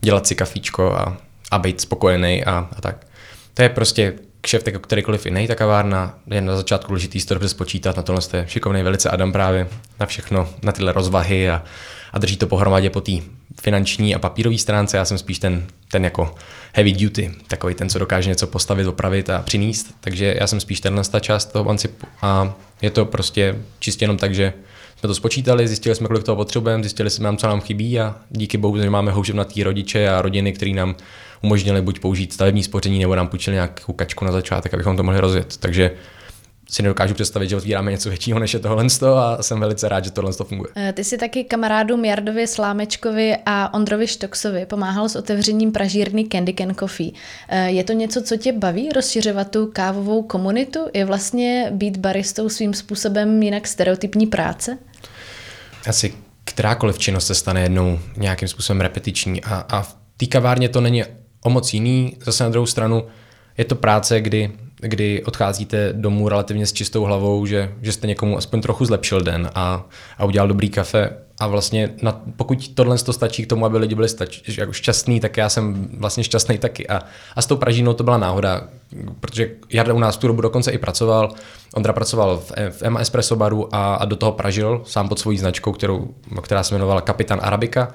dělat 0.00 0.26
si 0.26 0.34
kafíčko 0.34 0.92
a, 0.92 1.16
a 1.50 1.58
být 1.58 1.80
spokojený 1.80 2.44
a, 2.44 2.68
a 2.76 2.80
tak. 2.80 3.06
To 3.54 3.62
je 3.62 3.68
prostě 3.68 4.14
kšeft 4.42 4.66
jako 4.66 4.78
kterýkoliv 4.78 5.26
jiný, 5.26 5.46
ta 5.46 5.54
kavárna 5.54 6.18
je 6.30 6.40
na 6.40 6.56
začátku 6.56 6.88
důležitý 6.88 7.20
si 7.20 7.26
to 7.26 7.34
dobře 7.34 7.48
spočítat, 7.48 7.96
na 7.96 8.02
tohle 8.02 8.22
je 8.32 8.44
šikovný 8.48 8.82
velice 8.82 9.10
Adam 9.10 9.32
právě, 9.32 9.68
na 10.00 10.06
všechno, 10.06 10.48
na 10.62 10.72
tyhle 10.72 10.92
rozvahy 10.92 11.50
a, 11.50 11.62
a 12.12 12.18
drží 12.18 12.36
to 12.36 12.46
pohromadě 12.46 12.90
po 12.90 13.00
té 13.00 13.12
finanční 13.60 14.14
a 14.14 14.18
papírové 14.18 14.58
stránce, 14.58 14.96
já 14.96 15.04
jsem 15.04 15.18
spíš 15.18 15.38
ten, 15.38 15.66
ten 15.90 16.04
jako 16.04 16.34
heavy 16.72 16.92
duty, 16.92 17.34
takový 17.46 17.74
ten, 17.74 17.88
co 17.88 17.98
dokáže 17.98 18.28
něco 18.28 18.46
postavit, 18.46 18.86
opravit 18.86 19.30
a 19.30 19.42
přinést, 19.42 19.94
takže 20.00 20.36
já 20.40 20.46
jsem 20.46 20.60
spíš 20.60 20.80
tenhle 20.80 21.04
ta 21.04 21.20
část 21.20 21.44
toho 21.44 21.64
bancipu 21.64 22.06
a 22.22 22.54
je 22.82 22.90
to 22.90 23.04
prostě 23.04 23.56
čistě 23.78 24.04
jenom 24.04 24.16
tak, 24.16 24.34
že 24.34 24.52
jsme 25.00 25.06
to 25.06 25.14
spočítali, 25.14 25.68
zjistili 25.68 25.94
jsme, 25.94 26.08
kolik 26.08 26.22
toho 26.22 26.36
potřebujeme, 26.36 26.82
zjistili 26.82 27.10
jsme, 27.10 27.36
co 27.36 27.46
nám 27.46 27.60
chybí 27.60 28.00
a 28.00 28.16
díky 28.30 28.58
bohu, 28.58 28.78
že 28.78 28.90
máme 28.90 29.12
houževnatý 29.12 29.62
rodiče 29.62 30.08
a 30.08 30.22
rodiny, 30.22 30.52
který 30.52 30.74
nám 30.74 30.94
umožnili 31.42 31.82
buď 31.82 32.00
použít 32.00 32.32
stavební 32.32 32.62
spoření 32.62 32.98
nebo 32.98 33.14
nám 33.14 33.28
půjčili 33.28 33.54
nějakou 33.54 33.92
kačku 33.92 34.24
na 34.24 34.32
začátek, 34.32 34.74
abychom 34.74 34.96
to 34.96 35.02
mohli 35.02 35.20
rozjet. 35.20 35.56
Takže 35.56 35.90
si 36.72 36.82
nedokážu 36.82 37.14
představit, 37.14 37.48
že 37.48 37.56
otvíráme 37.56 37.90
něco 37.90 38.08
většího 38.08 38.38
než 38.38 38.54
je 38.54 38.60
tohle 38.60 38.86
a 39.16 39.42
jsem 39.42 39.60
velice 39.60 39.88
rád, 39.88 40.04
že 40.04 40.10
tohle 40.10 40.32
funguje. 40.32 40.72
Eh, 40.76 40.92
ty 40.92 41.04
si 41.04 41.18
taky 41.18 41.44
kamarádům 41.44 42.04
Jardovi 42.04 42.46
Slámečkovi 42.46 43.36
a 43.46 43.74
Ondrovi 43.74 44.06
Štoksovi 44.06 44.66
pomáhal 44.66 45.08
s 45.08 45.16
otevřením 45.16 45.72
pražírny 45.72 46.24
Candy 46.32 46.54
Can 46.54 46.74
Coffee. 46.74 47.10
Eh, 47.48 47.70
je 47.70 47.84
to 47.84 47.92
něco, 47.92 48.22
co 48.22 48.36
tě 48.36 48.52
baví, 48.52 48.88
rozšiřovat 48.88 49.50
tu 49.50 49.66
kávovou 49.66 50.22
komunitu? 50.22 50.80
Je 50.94 51.04
vlastně 51.04 51.70
být 51.70 51.96
baristou 51.96 52.48
svým 52.48 52.74
způsobem 52.74 53.42
jinak 53.42 53.66
stereotypní 53.66 54.26
práce? 54.26 54.78
Asi 55.86 56.14
kterákoliv 56.44 56.98
činnost 56.98 57.26
se 57.26 57.34
stane 57.34 57.62
jednou 57.62 57.98
nějakým 58.16 58.48
způsobem 58.48 58.80
repetiční 58.80 59.44
a, 59.44 59.54
a 59.54 59.82
v 59.82 59.96
té 60.16 60.26
kavárně 60.26 60.68
to 60.68 60.80
není 60.80 61.04
o 61.44 61.50
moc 61.50 61.74
jiný. 61.74 62.16
Zase 62.24 62.44
na 62.44 62.50
druhou 62.50 62.66
stranu 62.66 63.04
je 63.58 63.64
to 63.64 63.74
práce, 63.74 64.20
kdy 64.20 64.50
kdy 64.84 65.24
odcházíte 65.24 65.92
domů 65.92 66.28
relativně 66.28 66.66
s 66.66 66.72
čistou 66.72 67.04
hlavou, 67.04 67.46
že, 67.46 67.72
že 67.82 67.92
jste 67.92 68.06
někomu 68.06 68.38
aspoň 68.38 68.60
trochu 68.60 68.84
zlepšil 68.84 69.20
den 69.20 69.50
a, 69.54 69.84
a 70.18 70.24
udělal 70.24 70.48
dobrý 70.48 70.70
kafe. 70.70 71.10
A 71.38 71.46
vlastně 71.46 71.90
na, 72.02 72.22
pokud 72.36 72.68
tohle 72.74 72.98
to 72.98 73.12
stačí 73.12 73.42
k 73.42 73.48
tomu, 73.48 73.66
aby 73.66 73.78
lidi 73.78 73.94
byli 73.94 74.08
stač, 74.08 74.58
jako 74.58 74.72
šťastní, 74.72 75.20
tak 75.20 75.36
já 75.36 75.48
jsem 75.48 75.88
vlastně 75.98 76.24
šťastný 76.24 76.58
taky. 76.58 76.88
A, 76.88 77.02
a 77.36 77.42
s 77.42 77.46
tou 77.46 77.56
Pražínou 77.56 77.92
to 77.92 78.04
byla 78.04 78.18
náhoda, 78.18 78.68
protože 79.20 79.50
Jarda 79.70 79.94
u 79.94 79.98
nás 79.98 80.16
tu 80.16 80.26
dobu 80.26 80.40
dokonce 80.40 80.70
i 80.70 80.78
pracoval. 80.78 81.30
Ondra 81.74 81.92
pracoval 81.92 82.36
v, 82.38 82.52
v 82.70 82.82
M 82.82 82.96
Espresso 82.96 83.36
baru 83.36 83.74
a, 83.74 83.94
a 83.94 84.04
do 84.04 84.16
toho 84.16 84.32
pražil 84.32 84.82
sám 84.86 85.08
pod 85.08 85.18
svojí 85.18 85.38
značkou, 85.38 85.72
kterou, 85.72 86.08
která 86.42 86.62
se 86.62 86.74
jmenovala 86.74 87.00
Kapitan 87.00 87.40
Arabika. 87.42 87.94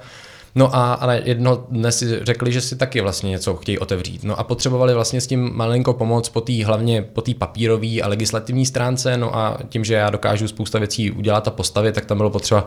No 0.58 0.76
a, 0.76 0.94
a 0.94 1.12
jedno 1.12 1.66
dnes 1.70 1.98
si 1.98 2.18
řekli, 2.22 2.52
že 2.52 2.60
si 2.60 2.76
taky 2.76 3.00
vlastně 3.00 3.30
něco 3.30 3.56
chtějí 3.56 3.78
otevřít. 3.78 4.24
No 4.24 4.38
a 4.38 4.44
potřebovali 4.44 4.94
vlastně 4.94 5.20
s 5.20 5.26
tím 5.26 5.50
malinko 5.54 5.94
pomoc 5.94 6.28
po 6.28 6.40
té 6.40 6.64
hlavně 6.64 7.02
po 7.02 7.20
té 7.20 7.34
papírové 7.34 8.00
a 8.02 8.08
legislativní 8.08 8.66
stránce. 8.66 9.16
No 9.16 9.36
a 9.36 9.58
tím, 9.68 9.84
že 9.84 9.94
já 9.94 10.10
dokážu 10.10 10.48
spousta 10.48 10.78
věcí 10.78 11.10
udělat 11.10 11.48
a 11.48 11.50
postavit, 11.50 11.94
tak 11.94 12.04
tam 12.04 12.16
bylo 12.16 12.30
potřeba 12.30 12.64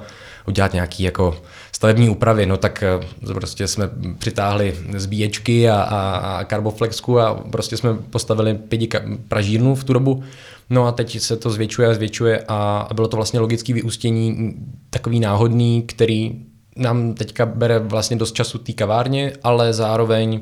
udělat 0.48 0.74
nějaký 0.74 1.04
jako 1.04 1.38
stavební 1.72 2.10
úpravy. 2.10 2.46
No 2.46 2.58
tak 2.58 2.84
eh, 2.84 3.34
prostě 3.34 3.68
jsme 3.68 3.90
přitáhli 4.18 4.76
zbíječky 4.96 5.70
a, 5.70 5.82
a, 5.82 6.18
a 6.18 6.44
karboflexku 6.44 7.20
a 7.20 7.34
prostě 7.52 7.78
jsme 7.78 7.94
postavili 7.94 8.54
pěti 8.54 8.90
pražírnu 9.28 9.76
v 9.76 9.84
tu 9.84 9.94
dobu. 9.94 10.24
No 10.70 10.88
a 10.88 10.92
teď 10.92 11.20
se 11.20 11.38
to 11.38 11.50
zvětšuje 11.50 11.88
a 11.88 11.94
zvětšuje 11.94 12.44
a 12.48 12.90
bylo 12.94 13.08
to 13.08 13.18
vlastně 13.18 13.40
logický 13.40 13.74
vyústění, 13.74 14.54
takový 14.90 15.20
náhodný, 15.20 15.82
který 15.82 16.51
nám 16.76 17.14
teďka 17.14 17.46
bere 17.46 17.80
vlastně 17.80 18.18
dost 18.18 18.36
času 18.36 18.58
té 18.58 18.74
kavárně, 18.74 19.34
ale 19.44 19.74
zároveň 19.74 20.42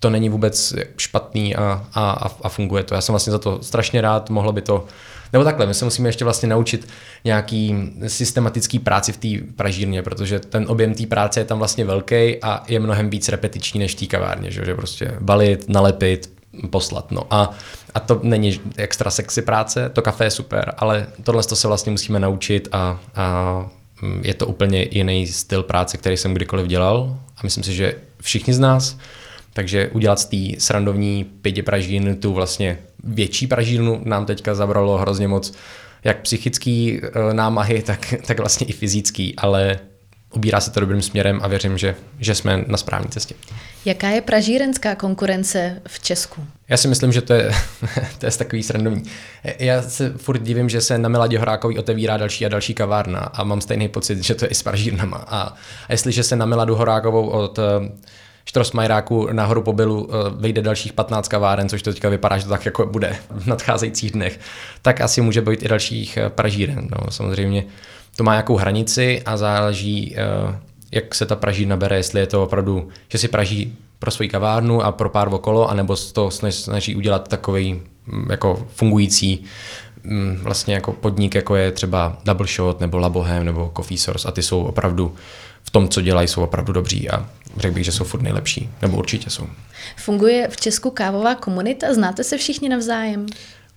to 0.00 0.10
není 0.10 0.28
vůbec 0.28 0.74
špatný 0.96 1.56
a, 1.56 1.86
a, 1.94 2.30
a 2.42 2.48
funguje 2.48 2.84
to. 2.84 2.94
Já 2.94 3.00
jsem 3.00 3.12
vlastně 3.12 3.30
za 3.30 3.38
to 3.38 3.58
strašně 3.62 4.00
rád, 4.00 4.30
mohlo 4.30 4.52
by 4.52 4.62
to 4.62 4.84
nebo 5.32 5.44
takhle, 5.44 5.66
my 5.66 5.74
se 5.74 5.84
musíme 5.84 6.08
ještě 6.08 6.24
vlastně 6.24 6.48
naučit 6.48 6.88
nějaký 7.24 7.92
systematický 8.06 8.78
práci 8.78 9.12
v 9.12 9.16
té 9.16 9.52
pražírně, 9.56 10.02
protože 10.02 10.40
ten 10.40 10.64
objem 10.68 10.94
té 10.94 11.06
práce 11.06 11.40
je 11.40 11.44
tam 11.44 11.58
vlastně 11.58 11.84
velký 11.84 12.42
a 12.42 12.62
je 12.68 12.80
mnohem 12.80 13.10
víc 13.10 13.28
repetiční 13.28 13.80
než 13.80 13.94
té 13.94 14.06
kavárně, 14.06 14.50
že, 14.50 14.64
že 14.64 14.74
prostě 14.74 15.14
balit, 15.20 15.68
nalepit, 15.68 16.32
poslat. 16.70 17.10
No 17.10 17.22
a, 17.30 17.50
a 17.94 18.00
to 18.00 18.20
není 18.22 18.60
extra 18.76 19.10
sexy 19.10 19.42
práce, 19.42 19.88
to 19.88 20.02
kafe 20.02 20.24
je 20.24 20.30
super, 20.30 20.74
ale 20.78 21.06
tohle 21.22 21.42
to 21.42 21.56
se 21.56 21.68
vlastně 21.68 21.92
musíme 21.92 22.20
naučit 22.20 22.68
a, 22.72 23.00
a 23.14 23.66
je 24.22 24.34
to 24.34 24.46
úplně 24.46 24.88
jiný 24.90 25.26
styl 25.26 25.62
práce, 25.62 25.96
který 25.96 26.16
jsem 26.16 26.34
kdykoliv 26.34 26.66
dělal 26.66 27.18
a 27.36 27.40
myslím 27.42 27.64
si, 27.64 27.74
že 27.74 27.94
všichni 28.20 28.54
z 28.54 28.58
nás. 28.58 28.98
Takže 29.52 29.88
udělat 29.88 30.20
z 30.20 30.24
té 30.24 30.60
srandovní 30.60 31.24
pěti 31.24 31.62
pražín 31.62 32.16
tu 32.16 32.32
vlastně 32.32 32.78
větší 33.04 33.46
pražírnu 33.46 34.00
nám 34.04 34.26
teďka 34.26 34.54
zabralo 34.54 34.98
hrozně 34.98 35.28
moc 35.28 35.52
jak 36.04 36.20
psychický 36.20 37.00
e, 37.02 37.34
námahy, 37.34 37.82
tak, 37.82 38.14
tak 38.26 38.38
vlastně 38.38 38.66
i 38.66 38.72
fyzický, 38.72 39.34
ale 39.36 39.78
ubírá 40.34 40.60
se 40.60 40.70
to 40.70 40.80
dobrým 40.80 41.02
směrem 41.02 41.40
a 41.42 41.48
věřím, 41.48 41.78
že, 41.78 41.96
že 42.18 42.34
jsme 42.34 42.64
na 42.66 42.76
správné 42.76 43.08
cestě. 43.10 43.34
Jaká 43.84 44.08
je 44.08 44.20
pražírenská 44.20 44.94
konkurence 44.94 45.82
v 45.88 46.00
Česku? 46.00 46.46
Já 46.68 46.76
si 46.76 46.88
myslím, 46.88 47.12
že 47.12 47.20
to 47.22 47.32
je, 47.32 47.50
to 48.18 48.26
je 48.26 48.32
takový 48.32 48.62
srandovní. 48.62 49.02
Já 49.58 49.82
se 49.82 50.12
furt 50.16 50.42
divím, 50.42 50.68
že 50.68 50.80
se 50.80 50.98
na 50.98 51.08
Miladě 51.08 51.38
Horákový 51.38 51.78
otevírá 51.78 52.16
další 52.16 52.46
a 52.46 52.48
další 52.48 52.74
kavárna 52.74 53.20
a 53.20 53.44
mám 53.44 53.60
stejný 53.60 53.88
pocit, 53.88 54.24
že 54.24 54.34
to 54.34 54.44
je 54.44 54.48
i 54.48 54.54
s 54.54 54.62
pražírnama. 54.62 55.16
A, 55.16 55.40
a 55.88 55.92
jestliže 55.92 56.22
se 56.22 56.36
na 56.36 56.46
Miladu 56.46 56.74
Horákovou 56.74 57.28
od 57.28 57.58
eh, 57.58 57.62
Štrosmajeráku 58.44 59.28
nahoru 59.32 59.62
po 59.62 59.72
Bilu 59.72 60.10
eh, 60.10 60.14
vyjde 60.40 60.62
dalších 60.62 60.92
15 60.92 61.28
kaváren, 61.28 61.68
což 61.68 61.82
to 61.82 61.92
teďka 61.92 62.08
vypadá, 62.08 62.38
že 62.38 62.44
to 62.44 62.50
tak 62.50 62.64
jako 62.64 62.86
bude 62.86 63.16
v 63.30 63.46
nadcházejících 63.46 64.10
dnech, 64.10 64.40
tak 64.82 65.00
asi 65.00 65.20
může 65.20 65.40
být 65.42 65.62
i 65.62 65.68
dalších 65.68 66.16
eh, 66.16 66.30
pražíren. 66.30 66.88
No, 66.90 67.10
samozřejmě 67.10 67.64
to 68.16 68.24
má 68.24 68.32
nějakou 68.32 68.56
hranici 68.56 69.22
a 69.26 69.36
záleží, 69.36 70.16
jak 70.92 71.14
se 71.14 71.26
ta 71.26 71.36
praží 71.36 71.66
nabere, 71.66 71.96
jestli 71.96 72.20
je 72.20 72.26
to 72.26 72.42
opravdu, 72.42 72.88
že 73.08 73.18
si 73.18 73.28
praží 73.28 73.76
pro 73.98 74.10
svoji 74.10 74.28
kavárnu 74.28 74.82
a 74.82 74.92
pro 74.92 75.08
pár 75.10 75.34
okolo, 75.34 75.70
anebo 75.70 75.96
to 76.12 76.30
snaží 76.50 76.96
udělat 76.96 77.28
takový 77.28 77.82
mm, 78.06 78.30
jako 78.30 78.66
fungující 78.74 79.44
mm, 80.04 80.40
vlastně 80.42 80.74
jako 80.74 80.92
podnik, 80.92 81.34
jako 81.34 81.56
je 81.56 81.72
třeba 81.72 82.18
Double 82.24 82.46
Shot 82.46 82.80
nebo 82.80 82.98
Labohem 82.98 83.44
nebo 83.44 83.72
Coffee 83.76 83.98
Source 83.98 84.28
a 84.28 84.30
ty 84.30 84.42
jsou 84.42 84.62
opravdu 84.62 85.14
v 85.62 85.70
tom, 85.70 85.88
co 85.88 86.00
dělají, 86.00 86.28
jsou 86.28 86.42
opravdu 86.42 86.72
dobří 86.72 87.10
a 87.10 87.26
řekl 87.56 87.74
bych, 87.74 87.84
že 87.84 87.92
jsou 87.92 88.04
furt 88.04 88.22
nejlepší, 88.22 88.70
nebo 88.82 88.96
určitě 88.96 89.30
jsou. 89.30 89.46
Funguje 89.96 90.48
v 90.50 90.56
Česku 90.56 90.90
kávová 90.90 91.34
komunita? 91.34 91.94
Znáte 91.94 92.24
se 92.24 92.38
všichni 92.38 92.68
navzájem? 92.68 93.26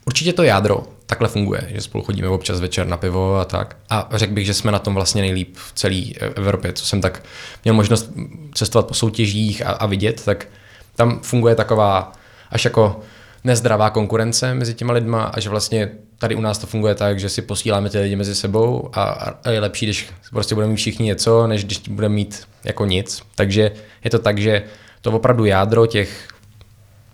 Určitě 0.05 0.33
to 0.33 0.43
jádro 0.43 0.83
takhle 1.11 1.27
funguje, 1.27 1.67
že 1.67 1.81
spolu 1.81 2.03
chodíme 2.03 2.27
občas 2.27 2.59
večer 2.59 2.87
na 2.87 2.97
pivo 2.97 3.35
a 3.35 3.45
tak. 3.45 3.77
A 3.89 4.09
řekl 4.13 4.33
bych, 4.33 4.45
že 4.45 4.53
jsme 4.53 4.71
na 4.71 4.79
tom 4.79 4.93
vlastně 4.93 5.21
nejlíp 5.21 5.55
v 5.57 5.73
celé 5.73 6.01
Evropě, 6.35 6.73
co 6.73 6.85
jsem 6.85 7.01
tak 7.01 7.23
měl 7.63 7.75
možnost 7.75 8.11
cestovat 8.53 8.87
po 8.87 8.93
soutěžích 8.93 9.65
a, 9.65 9.71
a 9.71 9.85
vidět, 9.85 10.25
tak 10.25 10.47
tam 10.95 11.19
funguje 11.19 11.55
taková 11.55 12.11
až 12.51 12.65
jako 12.65 12.99
nezdravá 13.43 13.89
konkurence 13.89 14.53
mezi 14.53 14.73
těma 14.73 14.93
lidma 14.93 15.23
a 15.23 15.39
že 15.39 15.49
vlastně 15.49 15.91
tady 16.17 16.35
u 16.35 16.41
nás 16.41 16.57
to 16.57 16.67
funguje 16.67 16.95
tak, 16.95 17.19
že 17.19 17.29
si 17.29 17.41
posíláme 17.41 17.89
ty 17.89 17.99
lidi 17.99 18.15
mezi 18.15 18.35
sebou 18.35 18.89
a, 18.93 19.03
a 19.43 19.49
je 19.49 19.59
lepší, 19.59 19.85
když 19.85 20.09
prostě 20.29 20.55
budeme 20.55 20.71
mít 20.71 20.77
všichni 20.77 21.05
něco, 21.05 21.47
než 21.47 21.65
když 21.65 21.79
budeme 21.79 22.15
mít 22.15 22.47
jako 22.63 22.85
nic. 22.85 23.21
Takže 23.35 23.71
je 24.03 24.09
to 24.09 24.19
tak, 24.19 24.37
že 24.37 24.63
to 25.01 25.11
opravdu 25.11 25.45
jádro 25.45 25.87
těch 25.87 26.27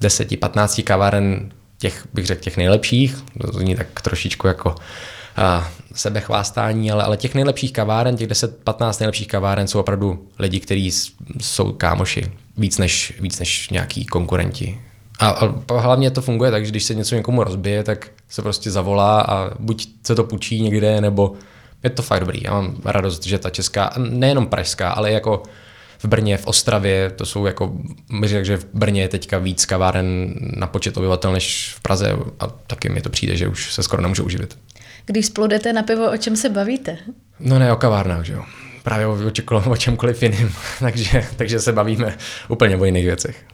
10-15 0.01 0.83
kaváren 0.83 1.51
těch, 1.77 2.07
bych 2.13 2.25
řekl, 2.25 2.41
těch 2.41 2.57
nejlepších, 2.57 3.17
to 3.41 3.59
zní 3.59 3.75
tak 3.75 4.01
trošičku 4.01 4.47
jako 4.47 4.75
a, 5.37 5.71
sebechvástání, 5.93 6.91
ale, 6.91 7.03
ale 7.03 7.17
těch 7.17 7.35
nejlepších 7.35 7.73
kaváren, 7.73 8.17
těch 8.17 8.27
10-15 8.27 8.99
nejlepších 8.99 9.27
kaváren 9.27 9.67
jsou 9.67 9.79
opravdu 9.79 10.27
lidi, 10.39 10.59
kteří 10.59 10.91
jsou 11.41 11.71
kámoši 11.71 12.31
víc 12.57 12.77
než, 12.77 13.13
víc 13.19 13.39
než 13.39 13.69
nějaký 13.69 14.05
konkurenti. 14.05 14.81
A, 15.19 15.29
a 15.29 15.79
hlavně 15.79 16.11
to 16.11 16.21
funguje 16.21 16.51
tak, 16.51 16.65
že 16.65 16.71
když 16.71 16.83
se 16.83 16.95
něco 16.95 17.15
někomu 17.15 17.43
rozbije, 17.43 17.83
tak 17.83 18.07
se 18.29 18.41
prostě 18.41 18.71
zavolá 18.71 19.21
a 19.21 19.49
buď 19.59 19.87
se 20.03 20.15
to 20.15 20.23
půjčí 20.23 20.61
někde, 20.61 21.01
nebo 21.01 21.33
je 21.83 21.89
to 21.89 22.01
fakt 22.01 22.19
dobrý. 22.19 22.41
Já 22.43 22.51
mám 22.51 22.75
radost, 22.85 23.25
že 23.25 23.39
ta 23.39 23.49
česká, 23.49 23.93
nejenom 23.97 24.47
pražská, 24.47 24.89
ale 24.89 25.11
jako 25.11 25.43
v 25.99 26.05
Brně, 26.05 26.37
v 26.37 26.47
Ostravě, 26.47 27.09
to 27.09 27.25
jsou 27.25 27.45
jako, 27.45 27.73
myslím, 28.11 28.45
že 28.45 28.57
v 28.57 28.65
Brně 28.73 29.01
je 29.01 29.07
teďka 29.07 29.37
víc 29.37 29.65
kaváren 29.65 30.33
na 30.57 30.67
počet 30.67 30.97
obyvatel 30.97 31.31
než 31.31 31.73
v 31.75 31.79
Praze 31.79 32.15
a 32.39 32.47
taky 32.47 32.89
mi 32.89 33.01
to 33.01 33.09
přijde, 33.09 33.35
že 33.35 33.47
už 33.47 33.73
se 33.73 33.83
skoro 33.83 34.01
nemůžu 34.01 34.23
uživit. 34.23 34.57
Když 35.05 35.25
spolu 35.25 35.47
jdete 35.47 35.73
na 35.73 35.83
pivo, 35.83 36.11
o 36.11 36.17
čem 36.17 36.35
se 36.35 36.49
bavíte? 36.49 36.97
No 37.39 37.59
ne 37.59 37.73
o 37.73 37.75
kavárnách, 37.75 38.25
že 38.25 38.33
jo. 38.33 38.43
Právě 38.83 39.07
o, 39.07 39.17
o, 39.51 39.71
o 39.71 39.77
čemkoliv 39.77 40.23
jiným, 40.23 40.51
takže, 40.79 41.25
takže 41.35 41.59
se 41.59 41.73
bavíme 41.73 42.17
úplně 42.49 42.77
o 42.77 42.85
jiných 42.85 43.05
věcech. 43.05 43.45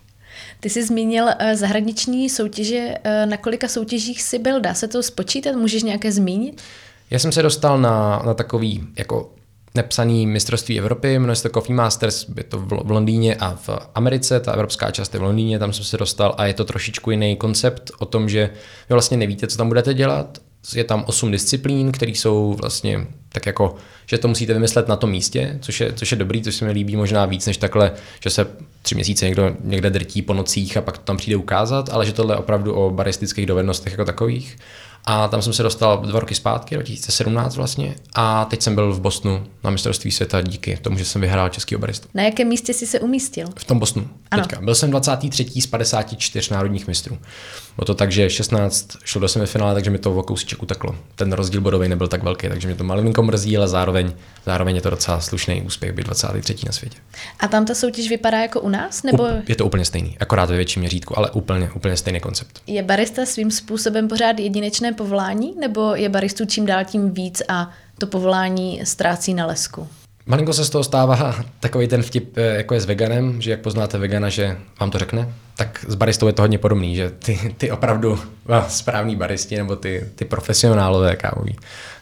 Ty 0.59 0.69
jsi 0.69 0.83
zmínil 0.83 1.25
eh, 1.39 1.55
zahraniční 1.55 2.29
soutěže. 2.29 2.95
Eh, 3.03 3.25
na 3.25 3.38
kolika 3.38 3.67
soutěžích 3.67 4.21
jsi 4.21 4.39
byl? 4.39 4.62
Dá 4.62 4.73
se 4.73 4.88
to 4.88 5.03
spočítat? 5.03 5.55
Můžeš 5.55 5.83
nějaké 5.83 6.12
zmínit? 6.12 6.62
Já 7.09 7.19
jsem 7.19 7.31
se 7.31 7.41
dostal 7.41 7.81
na, 7.81 8.21
na 8.25 8.33
takový 8.33 8.83
jako 8.97 9.31
nepsaný 9.75 10.27
mistrovství 10.27 10.79
Evropy, 10.79 11.19
jmenuje 11.19 11.35
se 11.35 11.43
to 11.43 11.59
Coffee 11.59 11.75
Masters, 11.75 12.25
je 12.37 12.43
to 12.43 12.59
v 12.59 12.91
Londýně 12.91 13.35
a 13.35 13.55
v 13.55 13.69
Americe, 13.95 14.39
ta 14.39 14.51
evropská 14.51 14.91
část 14.91 15.13
je 15.13 15.19
v 15.19 15.23
Londýně, 15.23 15.59
tam 15.59 15.73
jsem 15.73 15.85
se 15.85 15.97
dostal 15.97 16.35
a 16.37 16.45
je 16.45 16.53
to 16.53 16.65
trošičku 16.65 17.11
jiný 17.11 17.35
koncept 17.35 17.91
o 17.99 18.05
tom, 18.05 18.29
že 18.29 18.49
vy 18.89 18.93
vlastně 18.93 19.17
nevíte, 19.17 19.47
co 19.47 19.57
tam 19.57 19.67
budete 19.67 19.93
dělat, 19.93 20.39
je 20.75 20.83
tam 20.83 21.03
osm 21.07 21.31
disciplín, 21.31 21.91
které 21.91 22.11
jsou 22.11 22.53
vlastně 22.53 23.07
tak 23.29 23.45
jako, 23.45 23.75
že 24.05 24.17
to 24.17 24.27
musíte 24.27 24.53
vymyslet 24.53 24.87
na 24.87 24.95
tom 24.95 25.09
místě, 25.09 25.57
což 25.61 25.81
je, 25.81 25.93
což 25.93 26.11
je 26.11 26.17
dobrý, 26.17 26.41
což 26.41 26.55
se 26.55 26.65
mi 26.65 26.71
líbí 26.71 26.95
možná 26.95 27.25
víc, 27.25 27.47
než 27.47 27.57
takhle, 27.57 27.91
že 28.23 28.29
se 28.29 28.47
tři 28.81 28.95
měsíce 28.95 29.25
někdo 29.25 29.55
někde 29.63 29.89
drtí 29.89 30.21
po 30.21 30.33
nocích 30.33 30.77
a 30.77 30.81
pak 30.81 30.97
to 30.97 31.03
tam 31.03 31.17
přijde 31.17 31.37
ukázat, 31.37 31.89
ale 31.89 32.05
že 32.05 32.13
tohle 32.13 32.35
je 32.35 32.39
opravdu 32.39 32.73
o 32.73 32.89
baristických 32.91 33.45
dovednostech 33.45 33.93
jako 33.93 34.05
takových. 34.05 34.57
A 35.05 35.27
tam 35.27 35.41
jsem 35.41 35.53
se 35.53 35.63
dostal 35.63 35.98
dva 35.98 36.19
roky 36.19 36.36
zpátky, 36.36 36.75
2017 36.75 37.55
vlastně. 37.55 37.95
A 38.13 38.45
teď 38.45 38.62
jsem 38.62 38.75
byl 38.75 38.93
v 38.93 39.00
Bosnu 39.01 39.45
na 39.63 39.69
mistrovství 39.69 40.12
světa 40.12 40.41
díky 40.41 40.77
tomu, 40.81 40.98
že 40.98 41.05
jsem 41.05 41.22
vyhrál 41.22 41.50
český 41.50 41.75
baristu. 41.75 42.07
Na 42.13 42.24
jakém 42.24 42.48
místě 42.48 42.74
jsi 42.74 42.88
se 42.88 43.00
umístil? 43.00 43.48
V 43.60 43.63
tom 43.63 43.79
Bosnu. 43.79 44.07
Ano. 44.31 44.43
Teďka. 44.43 44.62
Byl 44.62 44.75
jsem 44.75 44.91
23. 44.91 45.62
z 45.62 45.67
54 45.67 46.53
národních 46.53 46.88
mistrů. 46.88 47.17
Bylo 47.75 47.86
to 47.86 47.95
tak, 47.95 48.12
že 48.12 48.29
16 48.29 48.88
šlo 49.05 49.22
do 49.22 49.27
semifinále, 49.27 49.74
takže 49.74 49.89
mi 49.91 49.98
to 49.98 50.15
o 50.15 50.24
kousíček 50.24 50.63
uteklo. 50.63 50.95
Ten 51.15 51.33
rozdíl 51.33 51.62
bodový 51.62 51.89
nebyl 51.89 52.07
tak 52.07 52.24
velký, 52.24 52.48
takže 52.50 52.67
mě 52.67 52.77
to 52.77 52.83
malinko 52.83 53.24
mrzí, 53.24 53.57
ale 53.57 53.67
zároveň, 53.67 54.13
zároveň 54.45 54.75
je 54.75 54.81
to 54.81 54.89
docela 54.89 55.19
slušný 55.19 55.62
úspěch 55.62 55.91
být 55.91 56.05
23. 56.05 56.55
na 56.65 56.72
světě. 56.72 56.98
A 57.39 57.48
tam 57.48 57.65
ta 57.65 57.75
soutěž 57.75 58.10
vypadá 58.10 58.39
jako 58.41 58.62
u 58.62 58.69
nás? 58.69 59.03
Nebo 59.03 59.27
je 59.48 59.55
to 59.55 59.65
úplně 59.65 59.86
stejný, 59.86 60.17
akorát 60.19 60.50
ve 60.50 60.55
větším 60.55 60.79
měřítku, 60.79 61.17
ale 61.17 61.31
úplně, 61.31 61.72
úplně 61.75 61.98
stejný 61.98 62.19
koncept. 62.19 62.62
je 62.67 62.83
barista 62.83 63.25
svým 63.25 63.51
způsobem 63.51 64.07
pořád 64.07 64.39
jedinečné 64.39 64.92
povolání? 64.93 65.53
Nebo 65.59 65.95
je 65.95 66.09
baristů 66.09 66.45
čím 66.45 66.65
dál 66.65 66.85
tím 66.85 67.12
víc 67.12 67.41
a 67.47 67.69
to 67.97 68.07
povolání 68.07 68.81
ztrácí 68.83 69.33
na 69.33 69.45
lesku? 69.45 69.88
Malinko 70.25 70.53
se 70.53 70.65
z 70.65 70.69
toho 70.69 70.83
stává 70.83 71.35
takový 71.59 71.88
ten 71.88 72.03
vtip, 72.03 72.38
eh, 72.38 72.41
jako 72.41 72.73
je 72.73 72.81
s 72.81 72.85
veganem, 72.85 73.41
že 73.41 73.51
jak 73.51 73.59
poznáte 73.59 73.97
vegana, 73.97 74.29
že 74.29 74.57
vám 74.79 74.91
to 74.91 75.00
řekne, 75.00 75.33
tak 75.55 75.85
s 75.88 75.95
baristou 75.95 76.27
je 76.27 76.33
to 76.33 76.41
hodně 76.41 76.57
podobný, 76.57 76.95
že 76.95 77.09
ty, 77.09 77.55
ty 77.57 77.71
opravdu 77.71 78.19
no, 78.50 78.65
správní 78.67 79.15
baristi 79.15 79.57
nebo 79.57 79.75
ty, 79.75 80.09
ty 80.15 80.25
profesionálové 80.25 81.15
kávoví, 81.15 81.55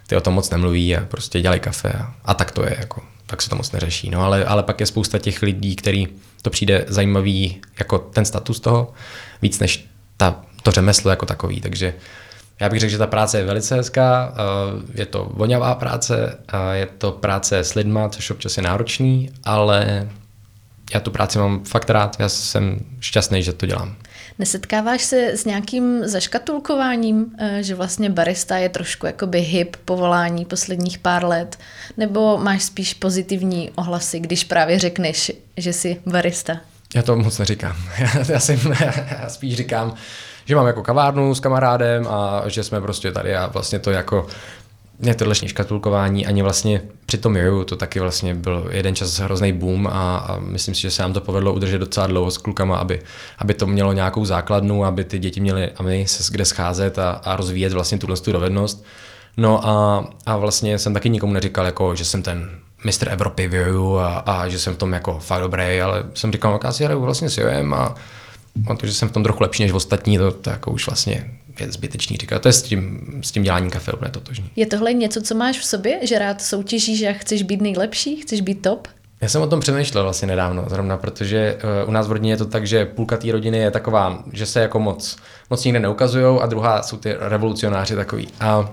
ty 0.07 0.15
o 0.15 0.21
tom 0.21 0.33
moc 0.33 0.50
nemluví 0.50 0.95
a 0.95 1.05
prostě 1.05 1.41
dělají 1.41 1.60
kafe 1.60 1.89
a, 1.89 2.13
a 2.25 2.33
tak 2.33 2.51
to 2.51 2.63
je, 2.63 2.75
jako, 2.79 3.01
tak 3.27 3.41
se 3.41 3.50
to 3.50 3.55
moc 3.55 3.71
neřeší. 3.71 4.10
No 4.10 4.21
ale, 4.21 4.45
ale 4.45 4.63
pak 4.63 4.79
je 4.79 4.86
spousta 4.86 5.19
těch 5.19 5.41
lidí, 5.41 5.75
který 5.75 6.07
to 6.41 6.50
přijde 6.50 6.86
zajímavý 6.88 7.62
jako 7.79 8.00
ten 8.00 8.25
status 8.25 8.60
toho, 8.60 8.93
víc 9.41 9.60
než 9.60 9.86
ta, 10.17 10.41
to 10.63 10.71
řemeslo 10.71 11.10
jako 11.10 11.25
takový, 11.25 11.62
takže 11.62 11.93
já 12.62 12.70
bych 12.70 12.80
řekl, 12.80 12.91
že 12.91 12.98
ta 12.98 13.08
práce 13.08 13.38
je 13.38 13.46
velice 13.46 13.75
hezká, 13.75 14.34
eh, 14.34 15.00
je 15.00 15.06
to 15.06 15.32
voňavá 15.34 15.75
práce, 15.75 16.38
je 16.74 16.88
to 16.98 17.12
práce 17.12 17.60
s 17.60 17.74
lidma, 17.74 18.10
což 18.10 18.32
občas 18.32 18.58
je 18.58 18.63
náročný, 18.63 19.32
ale 19.44 20.10
já 20.94 21.00
tu 21.00 21.12
práci 21.12 21.39
mám 21.39 21.63
fakt 21.63 21.89
rád, 21.89 22.15
já 22.20 22.30
jsem 22.30 22.80
šťastný, 23.00 23.44
že 23.44 23.53
to 23.53 23.65
dělám. 23.65 23.96
Nesetkáváš 24.39 25.01
se 25.03 25.27
s 25.27 25.46
nějakým 25.46 26.08
zaškatulkováním, 26.08 27.25
eh, 27.39 27.63
že 27.63 27.75
vlastně 27.75 28.10
barista 28.10 28.58
je 28.58 28.70
trošku 28.70 29.06
jakoby 29.06 29.41
hip 29.41 29.75
povolání 29.86 30.46
posledních 30.46 30.98
pár 30.98 31.25
let, 31.25 31.60
nebo 31.98 32.38
máš 32.38 32.63
spíš 32.63 32.94
pozitivní 32.94 33.72
ohlasy, 33.75 34.20
když 34.20 34.44
právě 34.44 34.80
řekneš, 34.80 35.32
že 35.58 35.74
jsi 35.74 35.98
barista? 36.06 36.58
Já 36.96 37.01
to 37.01 37.15
moc 37.15 37.38
neříkám. 37.38 37.75
Já, 38.00 38.10
já, 38.30 38.39
si, 38.39 38.60
já 39.22 39.30
spíš 39.30 39.56
říkám, 39.56 39.96
že 40.51 40.55
mám 40.55 40.67
jako 40.67 40.84
kavárnu 40.84 41.36
s 41.36 41.39
kamarádem 41.39 42.08
a 42.08 42.43
že 42.48 42.63
jsme 42.63 42.81
prostě 42.81 43.12
tady 43.12 43.36
a 43.36 43.48
vlastně 43.48 43.79
to 43.79 43.91
jako 43.91 44.27
mě 45.00 45.15
tohle 45.15 45.36
škatulkování 45.36 46.25
ani 46.25 46.41
vlastně 46.41 46.81
při 47.05 47.17
tom 47.17 47.38
joju 47.38 47.63
to 47.63 47.75
taky 47.75 48.00
vlastně 48.00 48.36
byl 48.36 48.70
jeden 48.72 48.96
čas 48.96 49.20
hrozný 49.20 49.53
boom 49.53 49.88
a, 49.88 50.17
a 50.17 50.39
myslím 50.39 50.75
si, 50.75 50.81
že 50.81 50.91
se 50.91 51.01
nám 51.01 51.13
to 51.13 51.22
povedlo 51.22 51.53
udržet 51.53 51.77
docela 51.77 52.08
dlouho 52.08 52.31
s 52.31 52.38
klukama, 52.38 52.77
aby, 52.77 53.01
aby 53.38 53.53
to 53.53 53.67
mělo 53.67 53.93
nějakou 53.93 54.25
základnu, 54.25 54.86
aby 54.86 55.03
ty 55.03 55.20
děti 55.20 55.39
měly 55.39 55.72
a 55.72 55.84
my 55.84 56.08
se 56.08 56.34
kde 56.34 56.46
scházet 56.46 57.00
a, 57.00 57.12
a 57.12 57.36
rozvíjet 57.36 57.74
vlastně 57.74 57.98
tuhle 57.98 58.17
tu 58.17 58.31
dovednost. 58.31 58.86
No 59.38 59.67
a, 59.67 60.05
a 60.25 60.38
vlastně 60.38 60.79
jsem 60.79 60.93
taky 60.93 61.10
nikomu 61.10 61.34
neříkal, 61.34 61.65
jako, 61.65 61.96
že 61.96 62.05
jsem 62.05 62.24
ten 62.24 62.50
mistr 62.84 63.10
Evropy 63.10 63.48
v 63.48 63.98
a, 64.00 64.17
a, 64.17 64.48
že 64.48 64.60
jsem 64.60 64.74
v 64.74 64.77
tom 64.77 64.93
jako 64.93 65.20
fakt 65.20 65.41
dobrý, 65.41 65.81
ale 65.81 66.03
jsem 66.13 66.31
říkal, 66.31 66.53
jak 66.53 66.63
já 66.63 66.72
si 66.72 66.84
hraju 66.84 67.01
vlastně 67.01 67.29
s 67.29 67.38
jojem 67.38 67.74
a, 67.74 67.96
a 68.67 68.75
to, 68.75 68.86
že 68.86 68.93
jsem 68.93 69.10
v 69.10 69.12
tom 69.12 69.24
trochu 69.24 69.43
lepší 69.43 69.63
než 69.63 69.72
ostatní, 69.72 70.17
to, 70.17 70.31
to 70.31 70.50
jako 70.50 70.72
už 70.72 70.88
vlastně 70.88 71.31
je 71.60 71.72
zbytečný 71.72 72.17
říkat. 72.17 72.41
To 72.41 72.48
je 72.48 72.53
s 72.53 72.62
tím, 72.62 73.01
s 73.24 73.31
tím 73.31 73.43
děláním 73.43 73.70
kafe 73.70 73.91
úplně 73.91 74.12
totožný. 74.12 74.50
Je 74.55 74.65
tohle 74.65 74.93
něco, 74.93 75.22
co 75.22 75.36
máš 75.36 75.60
v 75.60 75.65
sobě, 75.65 76.00
že 76.08 76.20
rád 76.20 76.41
soutěžíš 76.41 77.03
a 77.03 77.13
chceš 77.13 77.43
být 77.43 77.62
nejlepší, 77.62 78.15
chceš 78.15 78.41
být 78.41 78.62
top? 78.62 78.88
Já 79.22 79.29
jsem 79.29 79.41
o 79.41 79.48
tom 79.48 79.60
přemýšlel 79.60 80.03
vlastně 80.03 80.27
nedávno, 80.27 80.65
zrovna, 80.67 80.98
protože 80.98 81.58
uh, 81.84 81.89
u 81.89 81.91
nás 81.91 82.08
v 82.08 82.12
rodině 82.12 82.34
je 82.34 82.38
to 82.38 82.46
tak, 82.46 82.67
že 82.67 82.86
půlka 82.86 83.17
té 83.17 83.31
rodiny 83.31 83.58
je 83.58 83.72
taková, 83.72 84.24
že 84.34 84.46
se 84.46 84.62
jako 84.62 84.79
moc, 84.79 85.17
moc 85.50 85.65
nikde 85.65 85.79
neukazují 85.79 86.39
a 86.41 86.46
druhá 86.46 86.84
jsou 86.84 86.98
ty 86.98 87.15
revolucionáři 87.20 87.96
takový. 87.96 88.27
A 88.39 88.72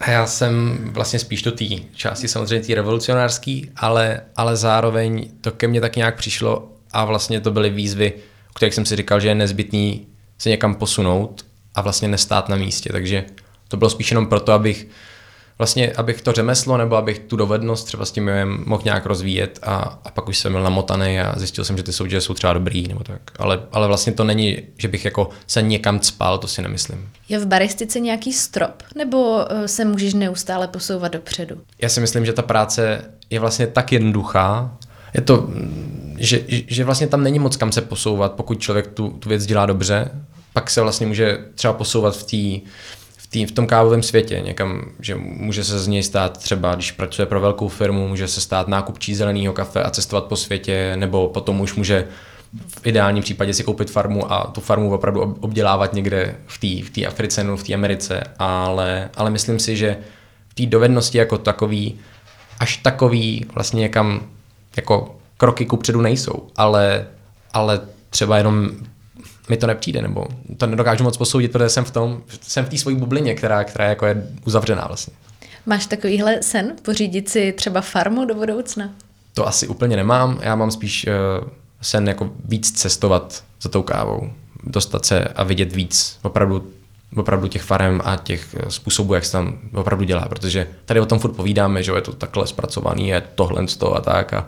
a 0.00 0.10
já 0.10 0.26
jsem 0.26 0.78
vlastně 0.92 1.18
spíš 1.18 1.42
do 1.42 1.52
té 1.52 1.64
části 1.94 2.28
samozřejmě 2.28 2.66
té 2.66 2.74
revolucionářský, 2.74 3.70
ale, 3.76 4.20
ale 4.36 4.56
zároveň 4.56 5.28
to 5.40 5.50
ke 5.50 5.68
mně 5.68 5.80
tak 5.80 5.96
nějak 5.96 6.16
přišlo 6.16 6.68
a 6.92 7.04
vlastně 7.04 7.40
to 7.40 7.50
byly 7.50 7.70
výzvy, 7.70 8.12
kterých 8.56 8.74
jsem 8.74 8.86
si 8.86 8.96
říkal, 8.96 9.20
že 9.20 9.28
je 9.28 9.34
nezbytný 9.34 10.06
se 10.38 10.48
někam 10.48 10.74
posunout 10.74 11.46
a 11.74 11.80
vlastně 11.80 12.08
nestát 12.08 12.48
na 12.48 12.56
místě. 12.56 12.92
Takže 12.92 13.24
to 13.68 13.76
bylo 13.76 13.90
spíš 13.90 14.10
jenom 14.10 14.26
proto, 14.26 14.52
abych 14.52 14.86
vlastně, 15.58 15.92
abych 15.92 16.22
to 16.22 16.32
řemeslo 16.32 16.76
nebo 16.76 16.96
abych 16.96 17.18
tu 17.18 17.36
dovednost 17.36 17.86
třeba 17.86 18.04
s 18.04 18.12
tím 18.12 18.28
jojem 18.28 18.64
mohl 18.66 18.82
nějak 18.84 19.06
rozvíjet 19.06 19.58
a, 19.62 20.00
a 20.04 20.10
pak 20.10 20.28
už 20.28 20.38
jsem 20.38 20.52
byl 20.52 20.62
namotaný 20.62 21.20
a 21.20 21.38
zjistil 21.38 21.64
jsem, 21.64 21.76
že 21.76 21.82
ty 21.82 21.92
soutěže 21.92 22.20
jsou 22.20 22.34
třeba 22.34 22.52
dobrý 22.52 22.88
nebo 22.88 23.04
tak. 23.04 23.20
Ale, 23.38 23.62
ale 23.72 23.86
vlastně 23.86 24.12
to 24.12 24.24
není, 24.24 24.58
že 24.78 24.88
bych 24.88 25.04
jako 25.04 25.28
se 25.46 25.62
někam 25.62 26.02
spal, 26.02 26.38
to 26.38 26.48
si 26.48 26.62
nemyslím. 26.62 27.08
Je 27.28 27.38
v 27.38 27.46
baristice 27.46 28.00
nějaký 28.00 28.32
strop, 28.32 28.82
nebo 28.96 29.46
eh, 29.52 29.68
se 29.68 29.84
můžeš 29.84 30.14
neustále 30.14 30.68
posouvat 30.68 31.12
dopředu? 31.12 31.60
Já 31.82 31.88
si 31.88 32.00
myslím, 32.00 32.26
že 32.26 32.32
ta 32.32 32.42
práce 32.42 33.04
je 33.30 33.40
vlastně 33.40 33.66
tak 33.66 33.92
jednoduchá, 33.92 34.76
je 35.14 35.20
to, 35.20 35.48
že, 36.18 36.40
že 36.48 36.84
vlastně 36.84 37.06
tam 37.06 37.22
není 37.22 37.38
moc 37.38 37.56
kam 37.56 37.72
se 37.72 37.82
posouvat, 37.82 38.32
pokud 38.32 38.60
člověk 38.60 38.86
tu, 38.86 39.08
tu 39.08 39.28
věc 39.28 39.46
dělá 39.46 39.66
dobře, 39.66 40.10
pak 40.52 40.70
se 40.70 40.80
vlastně 40.80 41.06
může 41.06 41.38
třeba 41.54 41.72
posouvat 41.72 42.16
v 42.16 42.22
té 42.22 43.46
v, 43.46 43.52
tom 43.52 43.66
kávovém 43.66 44.02
světě 44.02 44.40
někam, 44.40 44.84
že 45.00 45.14
může 45.14 45.64
se 45.64 45.78
z 45.78 45.86
něj 45.86 46.02
stát 46.02 46.38
třeba, 46.38 46.74
když 46.74 46.92
pracuje 46.92 47.26
pro 47.26 47.40
velkou 47.40 47.68
firmu, 47.68 48.08
může 48.08 48.28
se 48.28 48.40
stát 48.40 48.68
nákupčí 48.68 49.14
zeleného 49.14 49.52
kafe 49.52 49.82
a 49.82 49.90
cestovat 49.90 50.24
po 50.24 50.36
světě, 50.36 50.92
nebo 50.96 51.28
potom 51.28 51.60
už 51.60 51.74
může 51.74 52.04
v 52.80 52.86
ideálním 52.86 53.22
případě 53.22 53.54
si 53.54 53.64
koupit 53.64 53.90
farmu 53.90 54.32
a 54.32 54.46
tu 54.46 54.60
farmu 54.60 54.94
opravdu 54.94 55.36
obdělávat 55.40 55.92
někde 55.92 56.36
v 56.46 56.58
té 56.58 57.00
v 57.00 57.06
Africe 57.06 57.44
nebo 57.44 57.56
v 57.56 57.62
té 57.62 57.74
Americe, 57.74 58.22
ale, 58.38 59.10
ale 59.16 59.30
myslím 59.30 59.58
si, 59.58 59.76
že 59.76 59.96
v 60.48 60.54
té 60.54 60.66
dovednosti 60.66 61.18
jako 61.18 61.38
takový, 61.38 61.98
až 62.60 62.76
takový 62.76 63.46
vlastně 63.54 63.80
někam 63.80 64.22
jako 64.76 65.16
kroky 65.36 65.66
kupředu 65.66 66.00
nejsou, 66.00 66.48
ale, 66.56 67.06
ale 67.52 67.80
třeba 68.10 68.38
jenom 68.38 68.70
mi 69.48 69.56
to 69.56 69.66
nepřijde, 69.66 70.02
nebo 70.02 70.26
to 70.56 70.66
nedokážu 70.66 71.04
moc 71.04 71.16
posoudit, 71.16 71.52
protože 71.52 71.68
jsem 71.68 71.84
v 71.84 71.90
tom, 71.90 72.22
jsem 72.42 72.64
v 72.64 72.68
té 72.68 72.78
svojí 72.78 72.96
bublině, 72.96 73.34
která, 73.34 73.64
která 73.64 73.84
jako 73.84 74.06
je 74.06 74.26
uzavřená 74.46 74.84
vlastně. 74.86 75.14
Máš 75.66 75.86
takovýhle 75.86 76.42
sen, 76.42 76.72
pořídit 76.82 77.28
si 77.28 77.52
třeba 77.52 77.80
farmu 77.80 78.24
do 78.24 78.34
budoucna? 78.34 78.90
To 79.34 79.46
asi 79.46 79.68
úplně 79.68 79.96
nemám, 79.96 80.38
já 80.42 80.56
mám 80.56 80.70
spíš 80.70 81.06
uh, 81.06 81.48
sen 81.80 82.08
jako 82.08 82.30
víc 82.44 82.70
cestovat 82.70 83.44
za 83.62 83.68
tou 83.68 83.82
kávou, 83.82 84.30
dostat 84.64 85.06
se 85.06 85.24
a 85.24 85.44
vidět 85.44 85.72
víc 85.72 86.18
opravdu 86.22 86.66
opravdu 87.16 87.48
těch 87.48 87.62
farem 87.62 88.00
a 88.04 88.16
těch 88.16 88.54
eh, 88.54 88.70
způsobů, 88.70 89.14
jak 89.14 89.24
se 89.24 89.32
tam 89.32 89.58
opravdu 89.74 90.04
dělá, 90.04 90.28
protože 90.28 90.68
tady 90.84 91.00
o 91.00 91.06
tom 91.06 91.18
furt 91.18 91.32
povídáme, 91.32 91.82
že 91.82 91.92
je 91.92 92.00
to 92.00 92.12
takhle 92.12 92.46
zpracovaný, 92.46 93.08
je 93.08 93.22
tohle 93.34 93.66
a 93.94 94.00
tak 94.00 94.32
a 94.32 94.46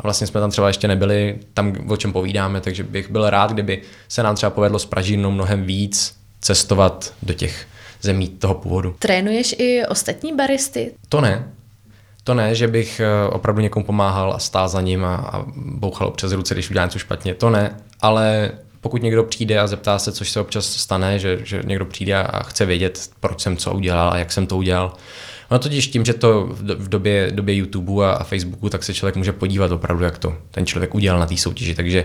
a 0.00 0.02
vlastně 0.02 0.26
jsme 0.26 0.40
tam 0.40 0.50
třeba 0.50 0.66
ještě 0.66 0.88
nebyli 0.88 1.38
tam, 1.54 1.74
o 1.88 1.96
čem 1.96 2.12
povídáme, 2.12 2.60
takže 2.60 2.84
bych 2.84 3.10
byl 3.10 3.30
rád, 3.30 3.52
kdyby 3.52 3.82
se 4.08 4.22
nám 4.22 4.34
třeba 4.34 4.50
povedlo 4.50 4.78
s 4.78 4.84
Pražínou 4.84 5.30
mnohem 5.30 5.64
víc 5.64 6.16
cestovat 6.40 7.14
do 7.22 7.34
těch 7.34 7.66
zemí 8.02 8.28
toho 8.28 8.54
původu. 8.54 8.96
Trénuješ 8.98 9.54
i 9.58 9.86
ostatní 9.86 10.36
baristy? 10.36 10.92
To 11.08 11.20
ne. 11.20 11.48
To 12.24 12.34
ne, 12.34 12.54
že 12.54 12.68
bych 12.68 13.00
eh, 13.00 13.28
opravdu 13.28 13.62
někomu 13.62 13.86
pomáhal 13.86 14.32
a 14.32 14.38
stál 14.38 14.68
za 14.68 14.80
ním 14.80 15.04
a, 15.04 15.14
a 15.14 15.44
bouchal 15.56 16.10
přes 16.10 16.32
ruce, 16.32 16.54
když 16.54 16.70
udělá 16.70 16.84
něco 16.84 16.98
špatně. 16.98 17.34
To 17.34 17.50
ne, 17.50 17.76
ale 18.00 18.50
pokud 18.80 19.02
někdo 19.02 19.24
přijde 19.24 19.58
a 19.58 19.66
zeptá 19.66 19.98
se, 19.98 20.12
což 20.12 20.30
se 20.30 20.40
občas 20.40 20.66
stane, 20.66 21.18
že, 21.18 21.38
že 21.44 21.62
někdo 21.64 21.84
přijde 21.84 22.16
a 22.16 22.42
chce 22.42 22.66
vědět, 22.66 23.10
proč 23.20 23.40
jsem 23.40 23.56
co 23.56 23.72
udělal 23.72 24.12
a 24.12 24.18
jak 24.18 24.32
jsem 24.32 24.46
to 24.46 24.56
udělal, 24.56 24.92
No 25.50 25.58
totiž 25.58 25.88
tím, 25.88 26.04
že 26.04 26.14
to 26.14 26.46
v 26.78 26.88
době, 26.88 27.30
době 27.34 27.54
YouTube 27.54 28.06
a, 28.06 28.10
a 28.10 28.24
Facebooku, 28.24 28.68
tak 28.68 28.84
se 28.84 28.94
člověk 28.94 29.16
může 29.16 29.32
podívat 29.32 29.70
opravdu, 29.70 30.04
jak 30.04 30.18
to 30.18 30.36
ten 30.50 30.66
člověk 30.66 30.94
udělal 30.94 31.20
na 31.20 31.26
té 31.26 31.36
soutěži. 31.36 31.74
Takže 31.74 32.04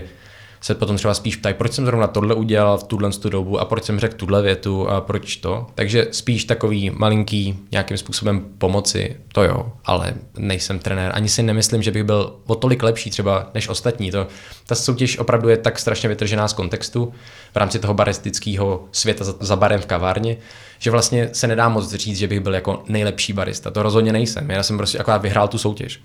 se 0.60 0.74
potom 0.74 0.96
třeba 0.96 1.14
spíš 1.14 1.36
ptají, 1.36 1.54
proč 1.54 1.72
jsem 1.72 1.86
zrovna 1.86 2.06
tohle 2.06 2.34
udělal 2.34 2.78
v 2.78 2.84
tuhle 2.84 3.10
tu 3.10 3.30
dobu 3.30 3.60
a 3.60 3.64
proč 3.64 3.84
jsem 3.84 4.00
řekl 4.00 4.16
tuhle 4.16 4.42
větu 4.42 4.88
a 4.88 5.00
proč 5.00 5.36
to. 5.36 5.66
Takže 5.74 6.06
spíš 6.10 6.44
takový 6.44 6.90
malinký 6.90 7.58
nějakým 7.72 7.96
způsobem 7.96 8.46
pomoci, 8.58 9.16
to 9.32 9.42
jo, 9.42 9.72
ale 9.84 10.14
nejsem 10.38 10.78
trenér. 10.78 11.12
Ani 11.14 11.28
si 11.28 11.42
nemyslím, 11.42 11.82
že 11.82 11.90
bych 11.90 12.04
byl 12.04 12.36
o 12.46 12.54
tolik 12.54 12.82
lepší 12.82 13.10
třeba 13.10 13.50
než 13.54 13.68
ostatní. 13.68 14.10
To, 14.10 14.26
ta 14.66 14.74
soutěž 14.74 15.18
opravdu 15.18 15.48
je 15.48 15.56
tak 15.56 15.78
strašně 15.78 16.08
vytržená 16.08 16.48
z 16.48 16.52
kontextu 16.52 17.12
v 17.52 17.56
rámci 17.56 17.78
toho 17.78 17.94
baristického 17.94 18.84
světa 18.92 19.24
za, 19.24 19.34
za 19.40 19.56
barem 19.56 19.80
v 19.80 19.86
kavárně, 19.86 20.36
že 20.78 20.90
vlastně 20.90 21.28
se 21.32 21.46
nedá 21.46 21.68
moc 21.68 21.94
říct, 21.94 22.18
že 22.18 22.28
bych 22.28 22.40
byl 22.40 22.54
jako 22.54 22.82
nejlepší 22.88 23.32
barista. 23.32 23.70
To 23.70 23.82
rozhodně 23.82 24.12
nejsem. 24.12 24.50
Já 24.50 24.62
jsem 24.62 24.76
prostě 24.76 24.98
akorát 24.98 25.22
vyhrál 25.22 25.48
tu 25.48 25.58
soutěž. 25.58 26.00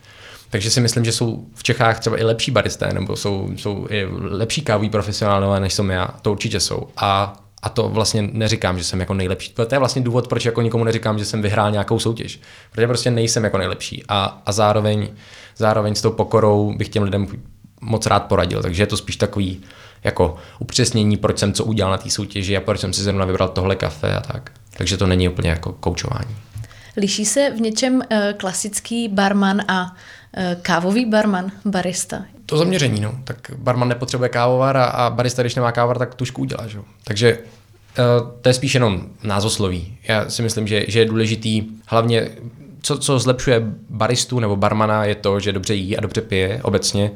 Takže 0.52 0.72
si 0.72 0.82
myslím, 0.82 1.06
že 1.06 1.12
jsou 1.12 1.46
v 1.56 1.64
Čechách 1.64 2.00
třeba 2.00 2.20
i 2.20 2.24
lepší 2.24 2.52
baristé, 2.52 2.94
nebo 2.94 3.16
jsou, 3.16 3.50
jsou 3.56 3.88
i 3.90 4.06
lepší 4.22 4.62
kávoví 4.62 4.90
profesionálové, 4.90 5.60
než 5.60 5.74
jsem 5.74 5.90
já. 5.90 6.08
To 6.22 6.32
určitě 6.32 6.60
jsou. 6.60 6.88
A 6.98 7.34
a 7.64 7.70
to 7.70 7.90
vlastně 7.90 8.22
neříkám, 8.22 8.78
že 8.78 8.84
jsem 8.84 9.00
jako 9.00 9.14
nejlepší. 9.14 9.54
To 9.54 9.68
je 9.72 9.80
vlastně 9.80 10.02
důvod, 10.02 10.28
proč 10.28 10.46
jako 10.46 10.62
nikomu 10.62 10.84
neříkám, 10.84 11.20
že 11.20 11.26
jsem 11.26 11.42
vyhrál 11.42 11.72
nějakou 11.72 12.00
soutěž. 12.00 12.40
Protože 12.72 12.88
prostě 12.88 13.12
nejsem 13.12 13.44
jako 13.44 13.58
nejlepší. 13.58 14.04
A, 14.08 14.42
a 14.46 14.52
zároveň, 14.52 15.10
zároveň 15.58 15.96
s 15.96 16.02
tou 16.02 16.12
pokorou 16.12 16.74
bych 16.78 16.90
těm 16.90 17.04
lidem 17.04 17.28
moc 17.82 18.06
rád 18.06 18.20
poradil. 18.20 18.62
Takže 18.62 18.84
je 18.84 18.88
to 18.88 18.98
spíš 18.98 19.16
takový 19.16 19.62
jako 20.04 20.36
upřesnění, 20.60 21.18
proč 21.18 21.40
jsem 21.40 21.54
co 21.54 21.66
udělal 21.66 21.92
na 21.92 21.98
té 21.98 22.10
soutěži 22.10 22.58
a 22.58 22.62
proč 22.62 22.80
jsem 22.80 22.94
si 22.94 23.02
zrovna 23.02 23.26
vybral 23.26 23.50
tohle 23.50 23.76
kafe 23.76 24.16
a 24.16 24.20
tak. 24.20 24.52
Takže 24.78 24.98
to 24.98 25.08
není 25.08 25.30
úplně 25.30 25.50
jako 25.50 25.74
koučování. 25.74 26.36
Liší 26.98 27.26
se 27.26 27.50
v 27.50 27.62
něčem 27.62 27.96
uh, 27.96 28.18
klasický 28.38 29.08
barman 29.08 29.62
a 29.68 29.86
Eh, 29.86 30.21
kávový 30.62 31.06
barman, 31.06 31.52
barista. 31.66 32.26
To 32.46 32.58
zaměření, 32.58 33.02
no. 33.02 33.20
Tak 33.24 33.52
barman 33.58 33.90
nepotřebuje 33.90 34.30
kávovar 34.30 34.78
a, 34.78 34.86
a 34.86 35.10
barista, 35.10 35.44
když 35.44 35.56
nemá 35.56 35.72
kávovar, 35.72 35.98
tak 35.98 36.16
tušku 36.16 36.42
udělá, 36.42 36.68
že? 36.68 36.80
Takže 37.04 37.38
uh, 37.38 38.32
to 38.42 38.50
je 38.50 38.54
spíš 38.54 38.74
jenom 38.74 39.06
názosloví. 39.24 39.98
Já 40.08 40.30
si 40.30 40.42
myslím, 40.42 40.68
že, 40.68 40.86
že 40.88 41.00
je 41.00 41.06
důležitý 41.06 41.64
hlavně 41.88 42.30
co, 42.82 42.98
co 42.98 43.20
zlepšuje 43.20 43.62
baristu 43.90 44.40
nebo 44.40 44.56
barmana, 44.56 45.06
je 45.06 45.16
to, 45.16 45.40
že 45.40 45.52
dobře 45.54 45.74
jí 45.74 45.98
a 45.98 46.02
dobře 46.02 46.22
pije 46.22 46.60
obecně. 46.64 47.12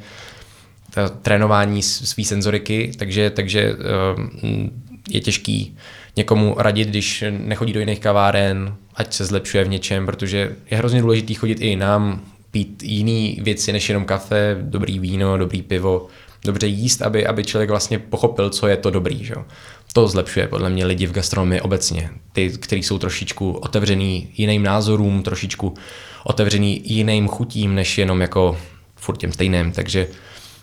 To 0.94 1.10
trénování 1.10 1.84
své 1.84 2.24
senzoriky, 2.24 2.92
takže, 2.98 3.30
takže 3.30 3.74
uh, 3.74 3.80
je 5.10 5.22
těžký 5.22 5.78
někomu 6.16 6.56
radit, 6.58 6.88
když 6.88 7.24
nechodí 7.30 7.74
do 7.74 7.80
jiných 7.80 8.00
kaváren, 8.00 8.76
ať 8.96 9.14
se 9.14 9.26
zlepšuje 9.26 9.64
v 9.64 9.70
něčem, 9.70 10.06
protože 10.06 10.56
je 10.72 10.78
hrozně 10.78 11.02
důležitý 11.02 11.34
chodit 11.34 11.62
i 11.62 11.76
nám 11.76 12.22
pít 12.56 12.84
jiné 12.84 13.44
věci 13.44 13.74
než 13.74 13.90
jenom 13.90 14.06
kafe, 14.06 14.58
dobrý 14.62 15.00
víno, 15.00 15.38
dobrý 15.38 15.62
pivo, 15.62 16.08
dobře 16.46 16.68
jíst, 16.68 17.02
aby, 17.02 17.28
aby 17.28 17.44
člověk 17.44 17.70
vlastně 17.70 18.00
pochopil, 18.00 18.50
co 18.50 18.68
je 18.68 18.78
to 18.78 18.90
dobrý. 18.90 19.26
Že? 19.26 19.36
To 19.94 20.08
zlepšuje 20.08 20.48
podle 20.48 20.70
mě 20.70 20.86
lidi 20.86 21.06
v 21.06 21.12
gastronomii 21.12 21.62
obecně. 21.62 22.10
Ty, 22.32 22.50
kteří 22.50 22.84
jsou 22.84 23.00
trošičku 23.00 23.52
otevřený 23.52 24.30
jiným 24.38 24.64
názorům, 24.64 25.24
trošičku 25.24 25.74
otevřený 26.24 26.82
jiným 26.86 27.28
chutím, 27.28 27.76
než 27.76 27.98
jenom 27.98 28.22
jako 28.22 28.58
furt 28.96 29.18
těm 29.18 29.32
stejným. 29.32 29.72
Takže, 29.72 30.08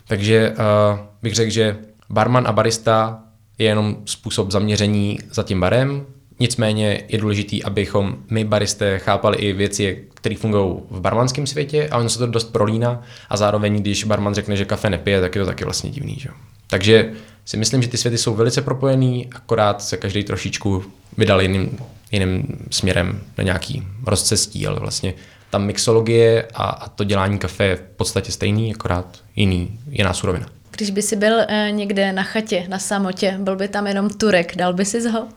takže 0.08 0.50
uh, 0.50 0.98
bych 1.22 1.34
řekl, 1.34 1.50
že 1.50 1.76
barman 2.10 2.46
a 2.46 2.52
barista 2.52 3.22
je 3.58 3.66
jenom 3.66 3.96
způsob 4.04 4.50
zaměření 4.50 5.18
za 5.30 5.42
tím 5.42 5.60
barem, 5.60 6.06
Nicméně 6.42 7.02
je 7.08 7.18
důležité, 7.18 7.56
abychom 7.64 8.16
my 8.30 8.44
baristé 8.44 8.98
chápali 8.98 9.36
i 9.36 9.52
věci, 9.52 10.04
které 10.14 10.36
fungují 10.36 10.74
v 10.90 11.00
barmanském 11.00 11.46
světě 11.46 11.88
a 11.88 11.98
ono 11.98 12.08
se 12.08 12.18
to 12.18 12.26
dost 12.26 12.52
prolíná 12.52 13.02
a 13.28 13.36
zároveň, 13.36 13.76
když 13.76 14.04
barman 14.04 14.34
řekne, 14.34 14.56
že 14.56 14.64
kafe 14.64 14.90
nepije, 14.90 15.20
tak 15.20 15.34
je 15.34 15.40
to 15.40 15.46
taky 15.46 15.64
vlastně 15.64 15.90
divný. 15.90 16.16
Že? 16.18 16.28
Takže 16.66 17.12
si 17.44 17.56
myslím, 17.56 17.82
že 17.82 17.88
ty 17.88 17.96
světy 17.96 18.18
jsou 18.18 18.34
velice 18.34 18.62
propojený, 18.62 19.28
akorát 19.32 19.82
se 19.82 19.96
každý 19.96 20.24
trošičku 20.24 20.84
vydal 21.18 21.42
jiným, 21.42 21.78
jiným 22.12 22.66
směrem 22.70 23.20
na 23.38 23.44
nějaký 23.44 23.82
rozcestí, 24.06 24.66
ale 24.66 24.80
vlastně 24.80 25.14
ta 25.50 25.58
mixologie 25.58 26.48
a, 26.54 26.64
a 26.64 26.88
to 26.88 27.04
dělání 27.04 27.38
kafe 27.38 27.64
je 27.64 27.76
v 27.76 27.82
podstatě 27.96 28.32
stejný, 28.32 28.74
akorát 28.74 29.18
jiný, 29.36 29.78
jiná 29.90 30.12
surovina. 30.12 30.46
Když 30.70 30.90
by 30.90 31.02
si 31.02 31.16
byl 31.16 31.40
e, 31.48 31.70
někde 31.70 32.12
na 32.12 32.22
chatě, 32.22 32.66
na 32.68 32.78
samotě, 32.78 33.36
byl 33.40 33.56
by 33.56 33.68
tam 33.68 33.86
jenom 33.86 34.10
Turek, 34.10 34.56
dal 34.56 34.72
by 34.72 34.84
si 34.84 35.08
ho? 35.08 35.28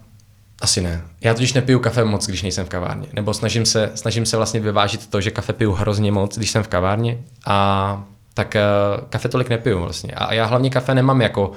Asi 0.62 0.82
ne. 0.82 1.02
Já 1.22 1.34
totiž 1.34 1.54
nepiju 1.54 1.80
kafe 1.80 2.04
moc, 2.04 2.28
když 2.28 2.42
nejsem 2.42 2.66
v 2.66 2.70
kavárně. 2.70 3.08
Nebo 3.14 3.34
snažím 3.34 3.66
se, 3.66 3.92
snažím 3.96 4.26
se 4.26 4.38
vlastně 4.38 4.60
vyvážit 4.60 5.08
to, 5.08 5.22
že 5.22 5.32
kafe 5.32 5.54
piju 5.54 5.72
hrozně 5.72 6.12
moc, 6.12 6.38
když 6.38 6.52
jsem 6.52 6.64
v 6.64 6.68
kavárně. 6.68 7.18
A 7.46 8.04
tak 8.34 8.56
uh, 8.56 9.08
kafe 9.10 9.30
tolik 9.30 9.50
nepiju 9.50 9.80
vlastně. 9.80 10.12
A 10.12 10.34
já 10.34 10.46
hlavně 10.46 10.70
kafe 10.70 10.96
nemám 10.96 11.22
jako, 11.22 11.52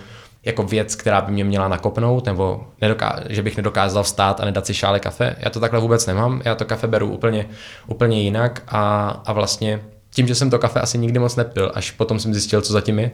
jako 0.44 0.62
věc, 0.62 0.94
která 0.94 1.20
by 1.20 1.32
mě 1.32 1.44
měla 1.44 1.68
nakopnout, 1.68 2.26
nebo 2.26 2.66
nedoká- 2.82 3.20
že 3.28 3.42
bych 3.42 3.56
nedokázal 3.56 4.02
vstát 4.02 4.40
a 4.40 4.44
nedat 4.44 4.66
si 4.66 4.74
šále 4.74 5.00
kafe. 5.00 5.36
Já 5.38 5.50
to 5.50 5.60
takhle 5.60 5.80
vůbec 5.80 6.06
nemám. 6.06 6.42
Já 6.44 6.54
to 6.54 6.64
kafe 6.64 6.86
beru 6.86 7.08
úplně, 7.08 7.46
úplně 7.86 8.22
jinak 8.22 8.62
a, 8.68 9.08
a 9.26 9.32
vlastně 9.32 9.80
tím, 10.10 10.26
že 10.26 10.34
jsem 10.34 10.50
to 10.50 10.58
kafe 10.58 10.80
asi 10.80 10.98
nikdy 10.98 11.18
moc 11.18 11.36
nepil, 11.36 11.72
až 11.74 11.90
potom 11.90 12.20
jsem 12.20 12.34
zjistil, 12.34 12.60
co 12.60 12.72
zatím 12.72 12.98
je, 12.98 13.10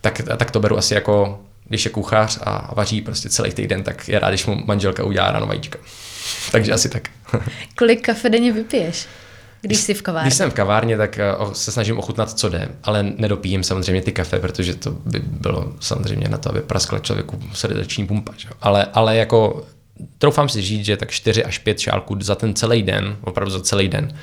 tak, 0.00 0.20
tak 0.36 0.50
to 0.50 0.60
beru 0.60 0.78
asi 0.78 0.94
jako 0.94 1.40
když 1.68 1.84
je 1.84 1.90
kuchař 1.90 2.38
a 2.42 2.74
vaří 2.74 3.00
prostě 3.00 3.28
celý 3.28 3.52
týden, 3.52 3.82
tak 3.82 4.08
je 4.08 4.18
rád, 4.18 4.28
když 4.28 4.46
mu 4.46 4.62
manželka 4.64 5.04
udělá 5.04 5.32
ráno 5.32 5.46
vajíčka. 5.46 5.78
Takže 6.52 6.72
asi 6.72 6.88
tak. 6.88 7.08
Kolik 7.78 8.06
kafe 8.06 8.28
denně 8.28 8.52
vypiješ? 8.52 9.06
Když 9.60 9.78
jsi 9.78 9.94
v 9.94 10.02
kavárně. 10.02 10.26
Když 10.26 10.36
jsem 10.36 10.50
v 10.50 10.54
kavárně, 10.54 10.96
tak 10.96 11.18
eh, 11.18 11.34
se 11.52 11.72
snažím 11.72 11.98
ochutnat, 11.98 12.38
co 12.38 12.48
jde, 12.48 12.68
ale 12.82 13.02
nedopijím 13.02 13.62
samozřejmě 13.64 14.02
ty 14.02 14.12
kafe, 14.12 14.38
protože 14.38 14.74
to 14.74 14.90
by 14.90 15.18
bylo 15.18 15.72
samozřejmě 15.80 16.28
na 16.28 16.38
to, 16.38 16.50
aby 16.50 16.60
praskla 16.60 16.98
člověku 16.98 17.40
srdeční 17.52 18.06
pumpa. 18.06 18.32
Že? 18.36 18.48
Ale, 18.60 18.86
ale 18.94 19.16
jako 19.16 19.66
troufám 20.18 20.48
si 20.48 20.62
říct, 20.62 20.84
že 20.84 20.96
tak 20.96 21.10
4 21.10 21.44
až 21.44 21.58
5 21.58 21.80
šálků 21.80 22.16
za 22.20 22.34
ten 22.34 22.54
celý 22.54 22.82
den, 22.82 23.16
opravdu 23.20 23.50
za 23.50 23.60
celý 23.60 23.88
den, 23.88 24.18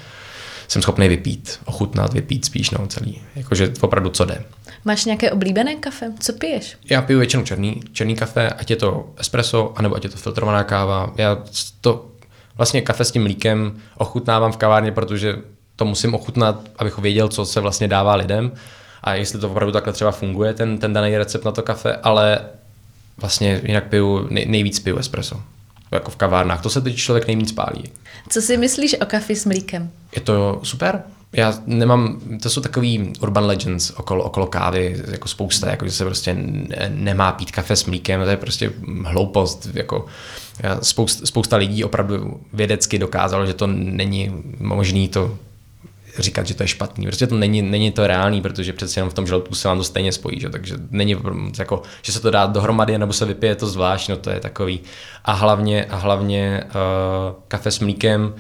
jsem 0.67 0.81
schopný 0.81 1.08
vypít, 1.08 1.60
ochutnat, 1.65 2.13
vypít 2.13 2.45
spíš, 2.45 2.69
no 2.69 2.88
celý. 2.88 3.21
Jakože 3.36 3.73
opravdu 3.81 4.10
co 4.10 4.25
jde. 4.25 4.43
Máš 4.86 5.06
nějaké 5.06 5.32
oblíbené 5.32 5.76
kafe? 5.76 6.12
Co 6.19 6.34
piješ? 6.34 6.78
Já 6.89 7.02
piju 7.02 7.19
většinou 7.19 7.43
černý, 7.43 7.82
černý 7.91 8.15
kafe, 8.15 8.50
ať 8.50 8.69
je 8.69 8.76
to 8.76 9.10
espresso, 9.17 9.74
anebo 9.76 9.95
ať 9.95 10.04
je 10.04 10.10
to 10.10 10.17
filtrovaná 10.17 10.63
káva. 10.63 11.13
Já 11.17 11.38
to 11.82 12.12
vlastně 12.58 12.82
kafe 12.82 13.06
s 13.06 13.12
tím 13.12 13.24
mlíkem 13.24 13.82
ochutnávám 13.98 14.52
v 14.52 14.58
kavárně, 14.58 14.91
protože 14.91 15.36
to 15.76 15.86
musím 15.86 16.13
ochutnat, 16.13 16.62
abych 16.78 16.98
věděl, 16.98 17.28
co 17.28 17.45
se 17.45 17.60
vlastně 17.60 17.88
dává 17.88 18.15
lidem 18.15 18.52
a 19.04 19.13
jestli 19.13 19.39
to 19.39 19.50
opravdu 19.50 19.71
takhle 19.71 19.93
třeba 19.93 20.12
funguje, 20.12 20.54
ten, 20.54 20.78
ten 20.78 20.93
daný 20.93 21.17
recept 21.17 21.45
na 21.45 21.52
to 21.52 21.62
kafe, 21.63 21.95
ale 21.95 22.39
vlastně 23.17 23.62
jinak 23.63 23.84
piju, 23.84 24.28
nej, 24.30 24.45
nejvíc 24.45 24.80
piju 24.80 24.98
espresso. 24.98 25.41
Jako 25.91 26.12
v 26.12 26.15
kavárnách. 26.15 26.62
To 26.62 26.69
se 26.69 26.82
teď 26.82 26.95
člověk 26.95 27.28
nejvíc 27.28 27.52
pálí. 27.52 27.84
Co 28.30 28.41
si 28.41 28.58
myslíš 28.58 28.95
o 29.02 29.06
kafi 29.06 29.36
s 29.36 29.45
mlíkem? 29.45 29.89
Je 30.15 30.21
to 30.21 30.60
super 30.63 31.04
já 31.36 31.54
nemám, 31.65 32.19
to 32.41 32.50
jsou 32.50 32.62
takový 32.62 33.13
urban 33.19 33.45
legends 33.45 33.91
okolo, 33.91 34.24
okolo 34.24 34.48
kávy, 34.48 35.04
jako 35.12 35.28
spousta, 35.28 35.69
jako 35.69 35.86
že 35.86 35.91
se 35.91 36.06
prostě 36.06 36.38
nemá 36.89 37.32
pít 37.32 37.52
kafe 37.52 37.76
s 37.76 37.86
mlíkem, 37.86 38.24
to 38.24 38.30
je 38.30 38.38
prostě 38.38 38.71
hloupost, 39.06 39.69
jako 39.74 40.06
spousta, 40.82 41.26
spousta 41.26 41.58
lidí 41.58 41.84
opravdu 41.84 42.39
vědecky 42.54 43.00
dokázalo, 43.00 43.45
že 43.45 43.54
to 43.54 43.67
není 43.67 44.32
možné 44.60 45.08
to 45.08 45.38
říkat, 46.19 46.48
že 46.48 46.54
to 46.54 46.63
je 46.63 46.67
špatný. 46.67 47.06
Prostě 47.06 47.28
to 47.28 47.36
není, 47.36 47.62
není 47.62 47.91
to 47.91 48.08
reálný, 48.08 48.41
protože 48.41 48.74
přece 48.74 49.00
jenom 49.00 49.10
v 49.10 49.13
tom 49.13 49.28
žaludku 49.28 49.56
se 49.56 49.67
vám 49.67 49.78
to 49.78 49.84
stejně 49.84 50.12
spojí, 50.12 50.39
že? 50.39 50.50
takže 50.50 50.76
není 50.91 51.15
jako, 51.60 51.82
že 52.02 52.12
se 52.12 52.19
to 52.19 52.32
dá 52.32 52.45
dohromady 52.45 52.98
nebo 52.98 53.13
se 53.13 53.26
vypije 53.26 53.56
to 53.56 53.67
zvlášť, 53.67 54.10
no 54.10 54.17
to 54.17 54.30
je 54.30 54.39
takový. 54.39 54.80
A 55.26 55.32
hlavně, 55.32 55.86
a 55.86 55.95
hlavně 55.95 56.63
uh, 56.65 56.71
kafe 57.48 57.71
s 57.71 57.80
mlíkem, 57.80 58.34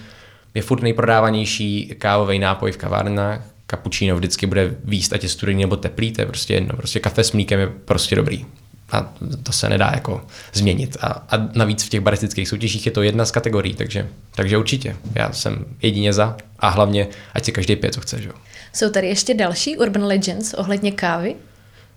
je 0.55 0.61
furt 0.61 0.81
nejprodávanější 0.81 1.95
kávový 1.97 2.39
nápoj 2.39 2.71
v 2.71 2.77
kavárnách. 2.77 3.41
Cappuccino 3.67 4.15
vždycky 4.15 4.45
bude 4.45 4.75
výst, 4.83 5.13
ať 5.13 5.23
je 5.23 5.29
studený 5.29 5.61
nebo 5.61 5.75
teplý, 5.75 6.11
to 6.11 6.21
je 6.21 6.25
prostě 6.25 6.53
jedno. 6.53 6.75
Prostě 6.75 6.99
kafe 6.99 7.23
s 7.23 7.31
mlíkem 7.31 7.59
je 7.59 7.67
prostě 7.67 8.15
dobrý. 8.15 8.45
A 8.91 9.13
to 9.43 9.51
se 9.51 9.69
nedá 9.69 9.91
jako 9.93 10.25
změnit. 10.53 10.97
A, 11.01 11.07
a 11.07 11.49
navíc 11.53 11.83
v 11.83 11.89
těch 11.89 12.01
baristických 12.01 12.47
soutěžích 12.47 12.85
je 12.85 12.91
to 12.91 13.01
jedna 13.01 13.25
z 13.25 13.31
kategorií, 13.31 13.73
takže, 13.73 14.07
takže 14.35 14.57
určitě. 14.57 14.95
Já 15.15 15.31
jsem 15.31 15.65
jedině 15.81 16.13
za 16.13 16.37
a 16.59 16.69
hlavně, 16.69 17.07
ať 17.33 17.45
si 17.45 17.51
každý 17.51 17.75
pije, 17.75 17.91
co 17.91 18.01
chce. 18.01 18.21
Že? 18.21 18.29
Jsou 18.73 18.89
tady 18.89 19.07
ještě 19.07 19.33
další 19.33 19.77
urban 19.77 20.03
legends 20.03 20.53
ohledně 20.53 20.91
kávy? 20.91 21.35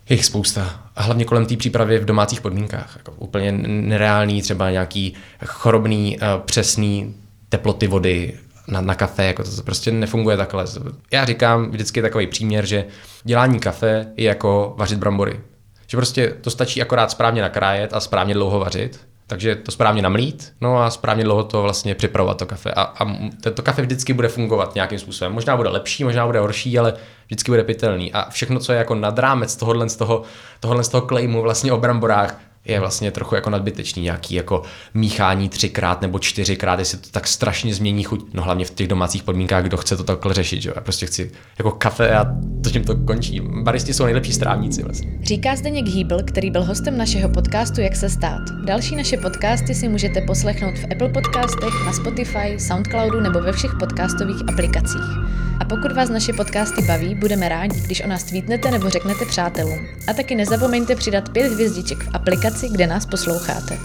Je 0.08 0.16
jich 0.16 0.24
spousta. 0.24 0.82
A 0.96 1.02
hlavně 1.02 1.24
kolem 1.24 1.46
té 1.46 1.56
přípravy 1.56 1.98
v 1.98 2.04
domácích 2.04 2.40
podmínkách. 2.40 2.94
Jako 2.96 3.12
úplně 3.12 3.52
nereálný, 3.52 4.42
třeba 4.42 4.70
nějaký 4.70 5.14
chorobný, 5.46 6.18
eh, 6.20 6.26
přesný 6.44 7.14
teploty 7.48 7.86
vody, 7.86 8.38
na, 8.68 8.80
na 8.80 8.94
kafe, 8.94 9.24
jako 9.24 9.44
to, 9.44 9.56
to 9.56 9.62
prostě 9.62 9.90
nefunguje 9.90 10.36
takhle. 10.36 10.64
Já 11.12 11.24
říkám 11.24 11.70
vždycky 11.70 12.02
takový 12.02 12.26
příměr, 12.26 12.66
že 12.66 12.84
dělání 13.24 13.60
kafe 13.60 14.06
je 14.16 14.24
jako 14.24 14.74
vařit 14.76 14.98
brambory. 14.98 15.40
Že 15.86 15.96
prostě 15.96 16.34
to 16.40 16.50
stačí 16.50 16.82
akorát 16.82 17.10
správně 17.10 17.42
nakrájet 17.42 17.92
a 17.92 18.00
správně 18.00 18.34
dlouho 18.34 18.58
vařit 18.58 19.08
Takže 19.28 19.56
to 19.56 19.72
správně 19.72 20.02
namlít, 20.02 20.52
no 20.60 20.78
a 20.78 20.90
správně 20.90 21.24
dlouho 21.24 21.44
to 21.44 21.62
vlastně 21.62 21.94
připravovat 21.94 22.38
to 22.38 22.46
kafe. 22.46 22.72
A, 22.72 22.82
a 22.82 23.16
to 23.54 23.62
kafe 23.62 23.82
vždycky 23.82 24.12
bude 24.12 24.28
fungovat 24.28 24.74
nějakým 24.74 24.98
způsobem. 24.98 25.32
Možná 25.32 25.56
bude 25.56 25.68
lepší, 25.68 26.04
možná 26.04 26.26
bude 26.26 26.40
horší, 26.40 26.78
ale 26.78 26.94
vždycky 27.26 27.50
bude 27.50 27.64
pitelný. 27.64 28.12
A 28.12 28.30
všechno, 28.30 28.60
co 28.60 28.72
je 28.72 28.78
jako 28.78 28.94
nad 28.94 29.18
rámec 29.18 29.56
tohohle 29.56 29.88
z 29.88 29.96
toho, 29.96 30.22
tohohle 30.60 30.84
z 30.84 30.88
toho 30.88 31.06
claimu 31.06 31.42
vlastně 31.42 31.72
o 31.72 31.78
bramborách, 31.78 32.40
je 32.64 32.80
vlastně 32.80 33.10
trochu 33.10 33.34
jako 33.34 33.50
nadbytečný, 33.50 34.02
nějaký 34.02 34.34
jako 34.34 34.62
míchání 34.94 35.48
třikrát 35.48 36.02
nebo 36.02 36.18
čtyřikrát, 36.18 36.78
jestli 36.78 36.98
to 36.98 37.08
tak 37.10 37.26
strašně 37.26 37.74
změní 37.74 38.02
chuť, 38.02 38.34
no 38.34 38.42
hlavně 38.42 38.64
v 38.64 38.70
těch 38.70 38.88
domácích 38.88 39.22
podmínkách, 39.22 39.64
kdo 39.64 39.76
chce 39.76 39.96
to 39.96 40.04
takhle 40.04 40.34
řešit, 40.34 40.62
že? 40.62 40.72
Já 40.76 40.80
prostě 40.80 41.06
chci 41.06 41.30
jako 41.58 41.70
kafe 41.70 42.16
a 42.16 42.24
to 42.64 42.70
tím 42.70 42.84
to 42.84 42.96
končí. 42.96 43.40
Baristi 43.40 43.94
jsou 43.94 44.04
nejlepší 44.04 44.32
strávníci 44.32 44.82
vlastně. 44.82 45.18
Říká 45.22 45.56
Zdeněk 45.56 45.86
Hýbl, 45.86 46.22
který 46.24 46.50
byl 46.50 46.64
hostem 46.64 46.98
našeho 46.98 47.28
podcastu 47.28 47.80
Jak 47.80 47.96
se 47.96 48.10
stát. 48.10 48.40
Další 48.64 48.96
naše 48.96 49.16
podcasty 49.16 49.74
si 49.74 49.88
můžete 49.88 50.20
poslechnout 50.20 50.78
v 50.78 50.84
Apple 50.92 51.08
podcastech, 51.08 51.74
na 51.86 51.92
Spotify, 51.92 52.60
Soundcloudu 52.60 53.20
nebo 53.20 53.40
ve 53.40 53.52
všech 53.52 53.70
podcastových 53.80 54.48
aplikacích. 54.48 55.38
A 55.60 55.64
pokud 55.64 55.92
vás 55.92 56.08
naše 56.08 56.32
podcasty 56.32 56.82
baví, 56.82 57.14
budeme 57.14 57.48
rádi, 57.48 57.80
když 57.80 58.04
o 58.04 58.06
nás 58.06 58.24
tweetnete 58.24 58.70
nebo 58.70 58.90
řeknete 58.90 59.26
přátelům. 59.26 59.78
A 60.06 60.12
taky 60.12 60.34
nezapomeňte 60.34 60.96
přidat 60.96 61.28
pět 61.28 61.52
hvězdiček 61.52 61.98
v 61.98 62.16
aplikaci, 62.58 62.68
kde 62.68 62.86
nás 62.86 63.06
posloucháte. 63.06 63.78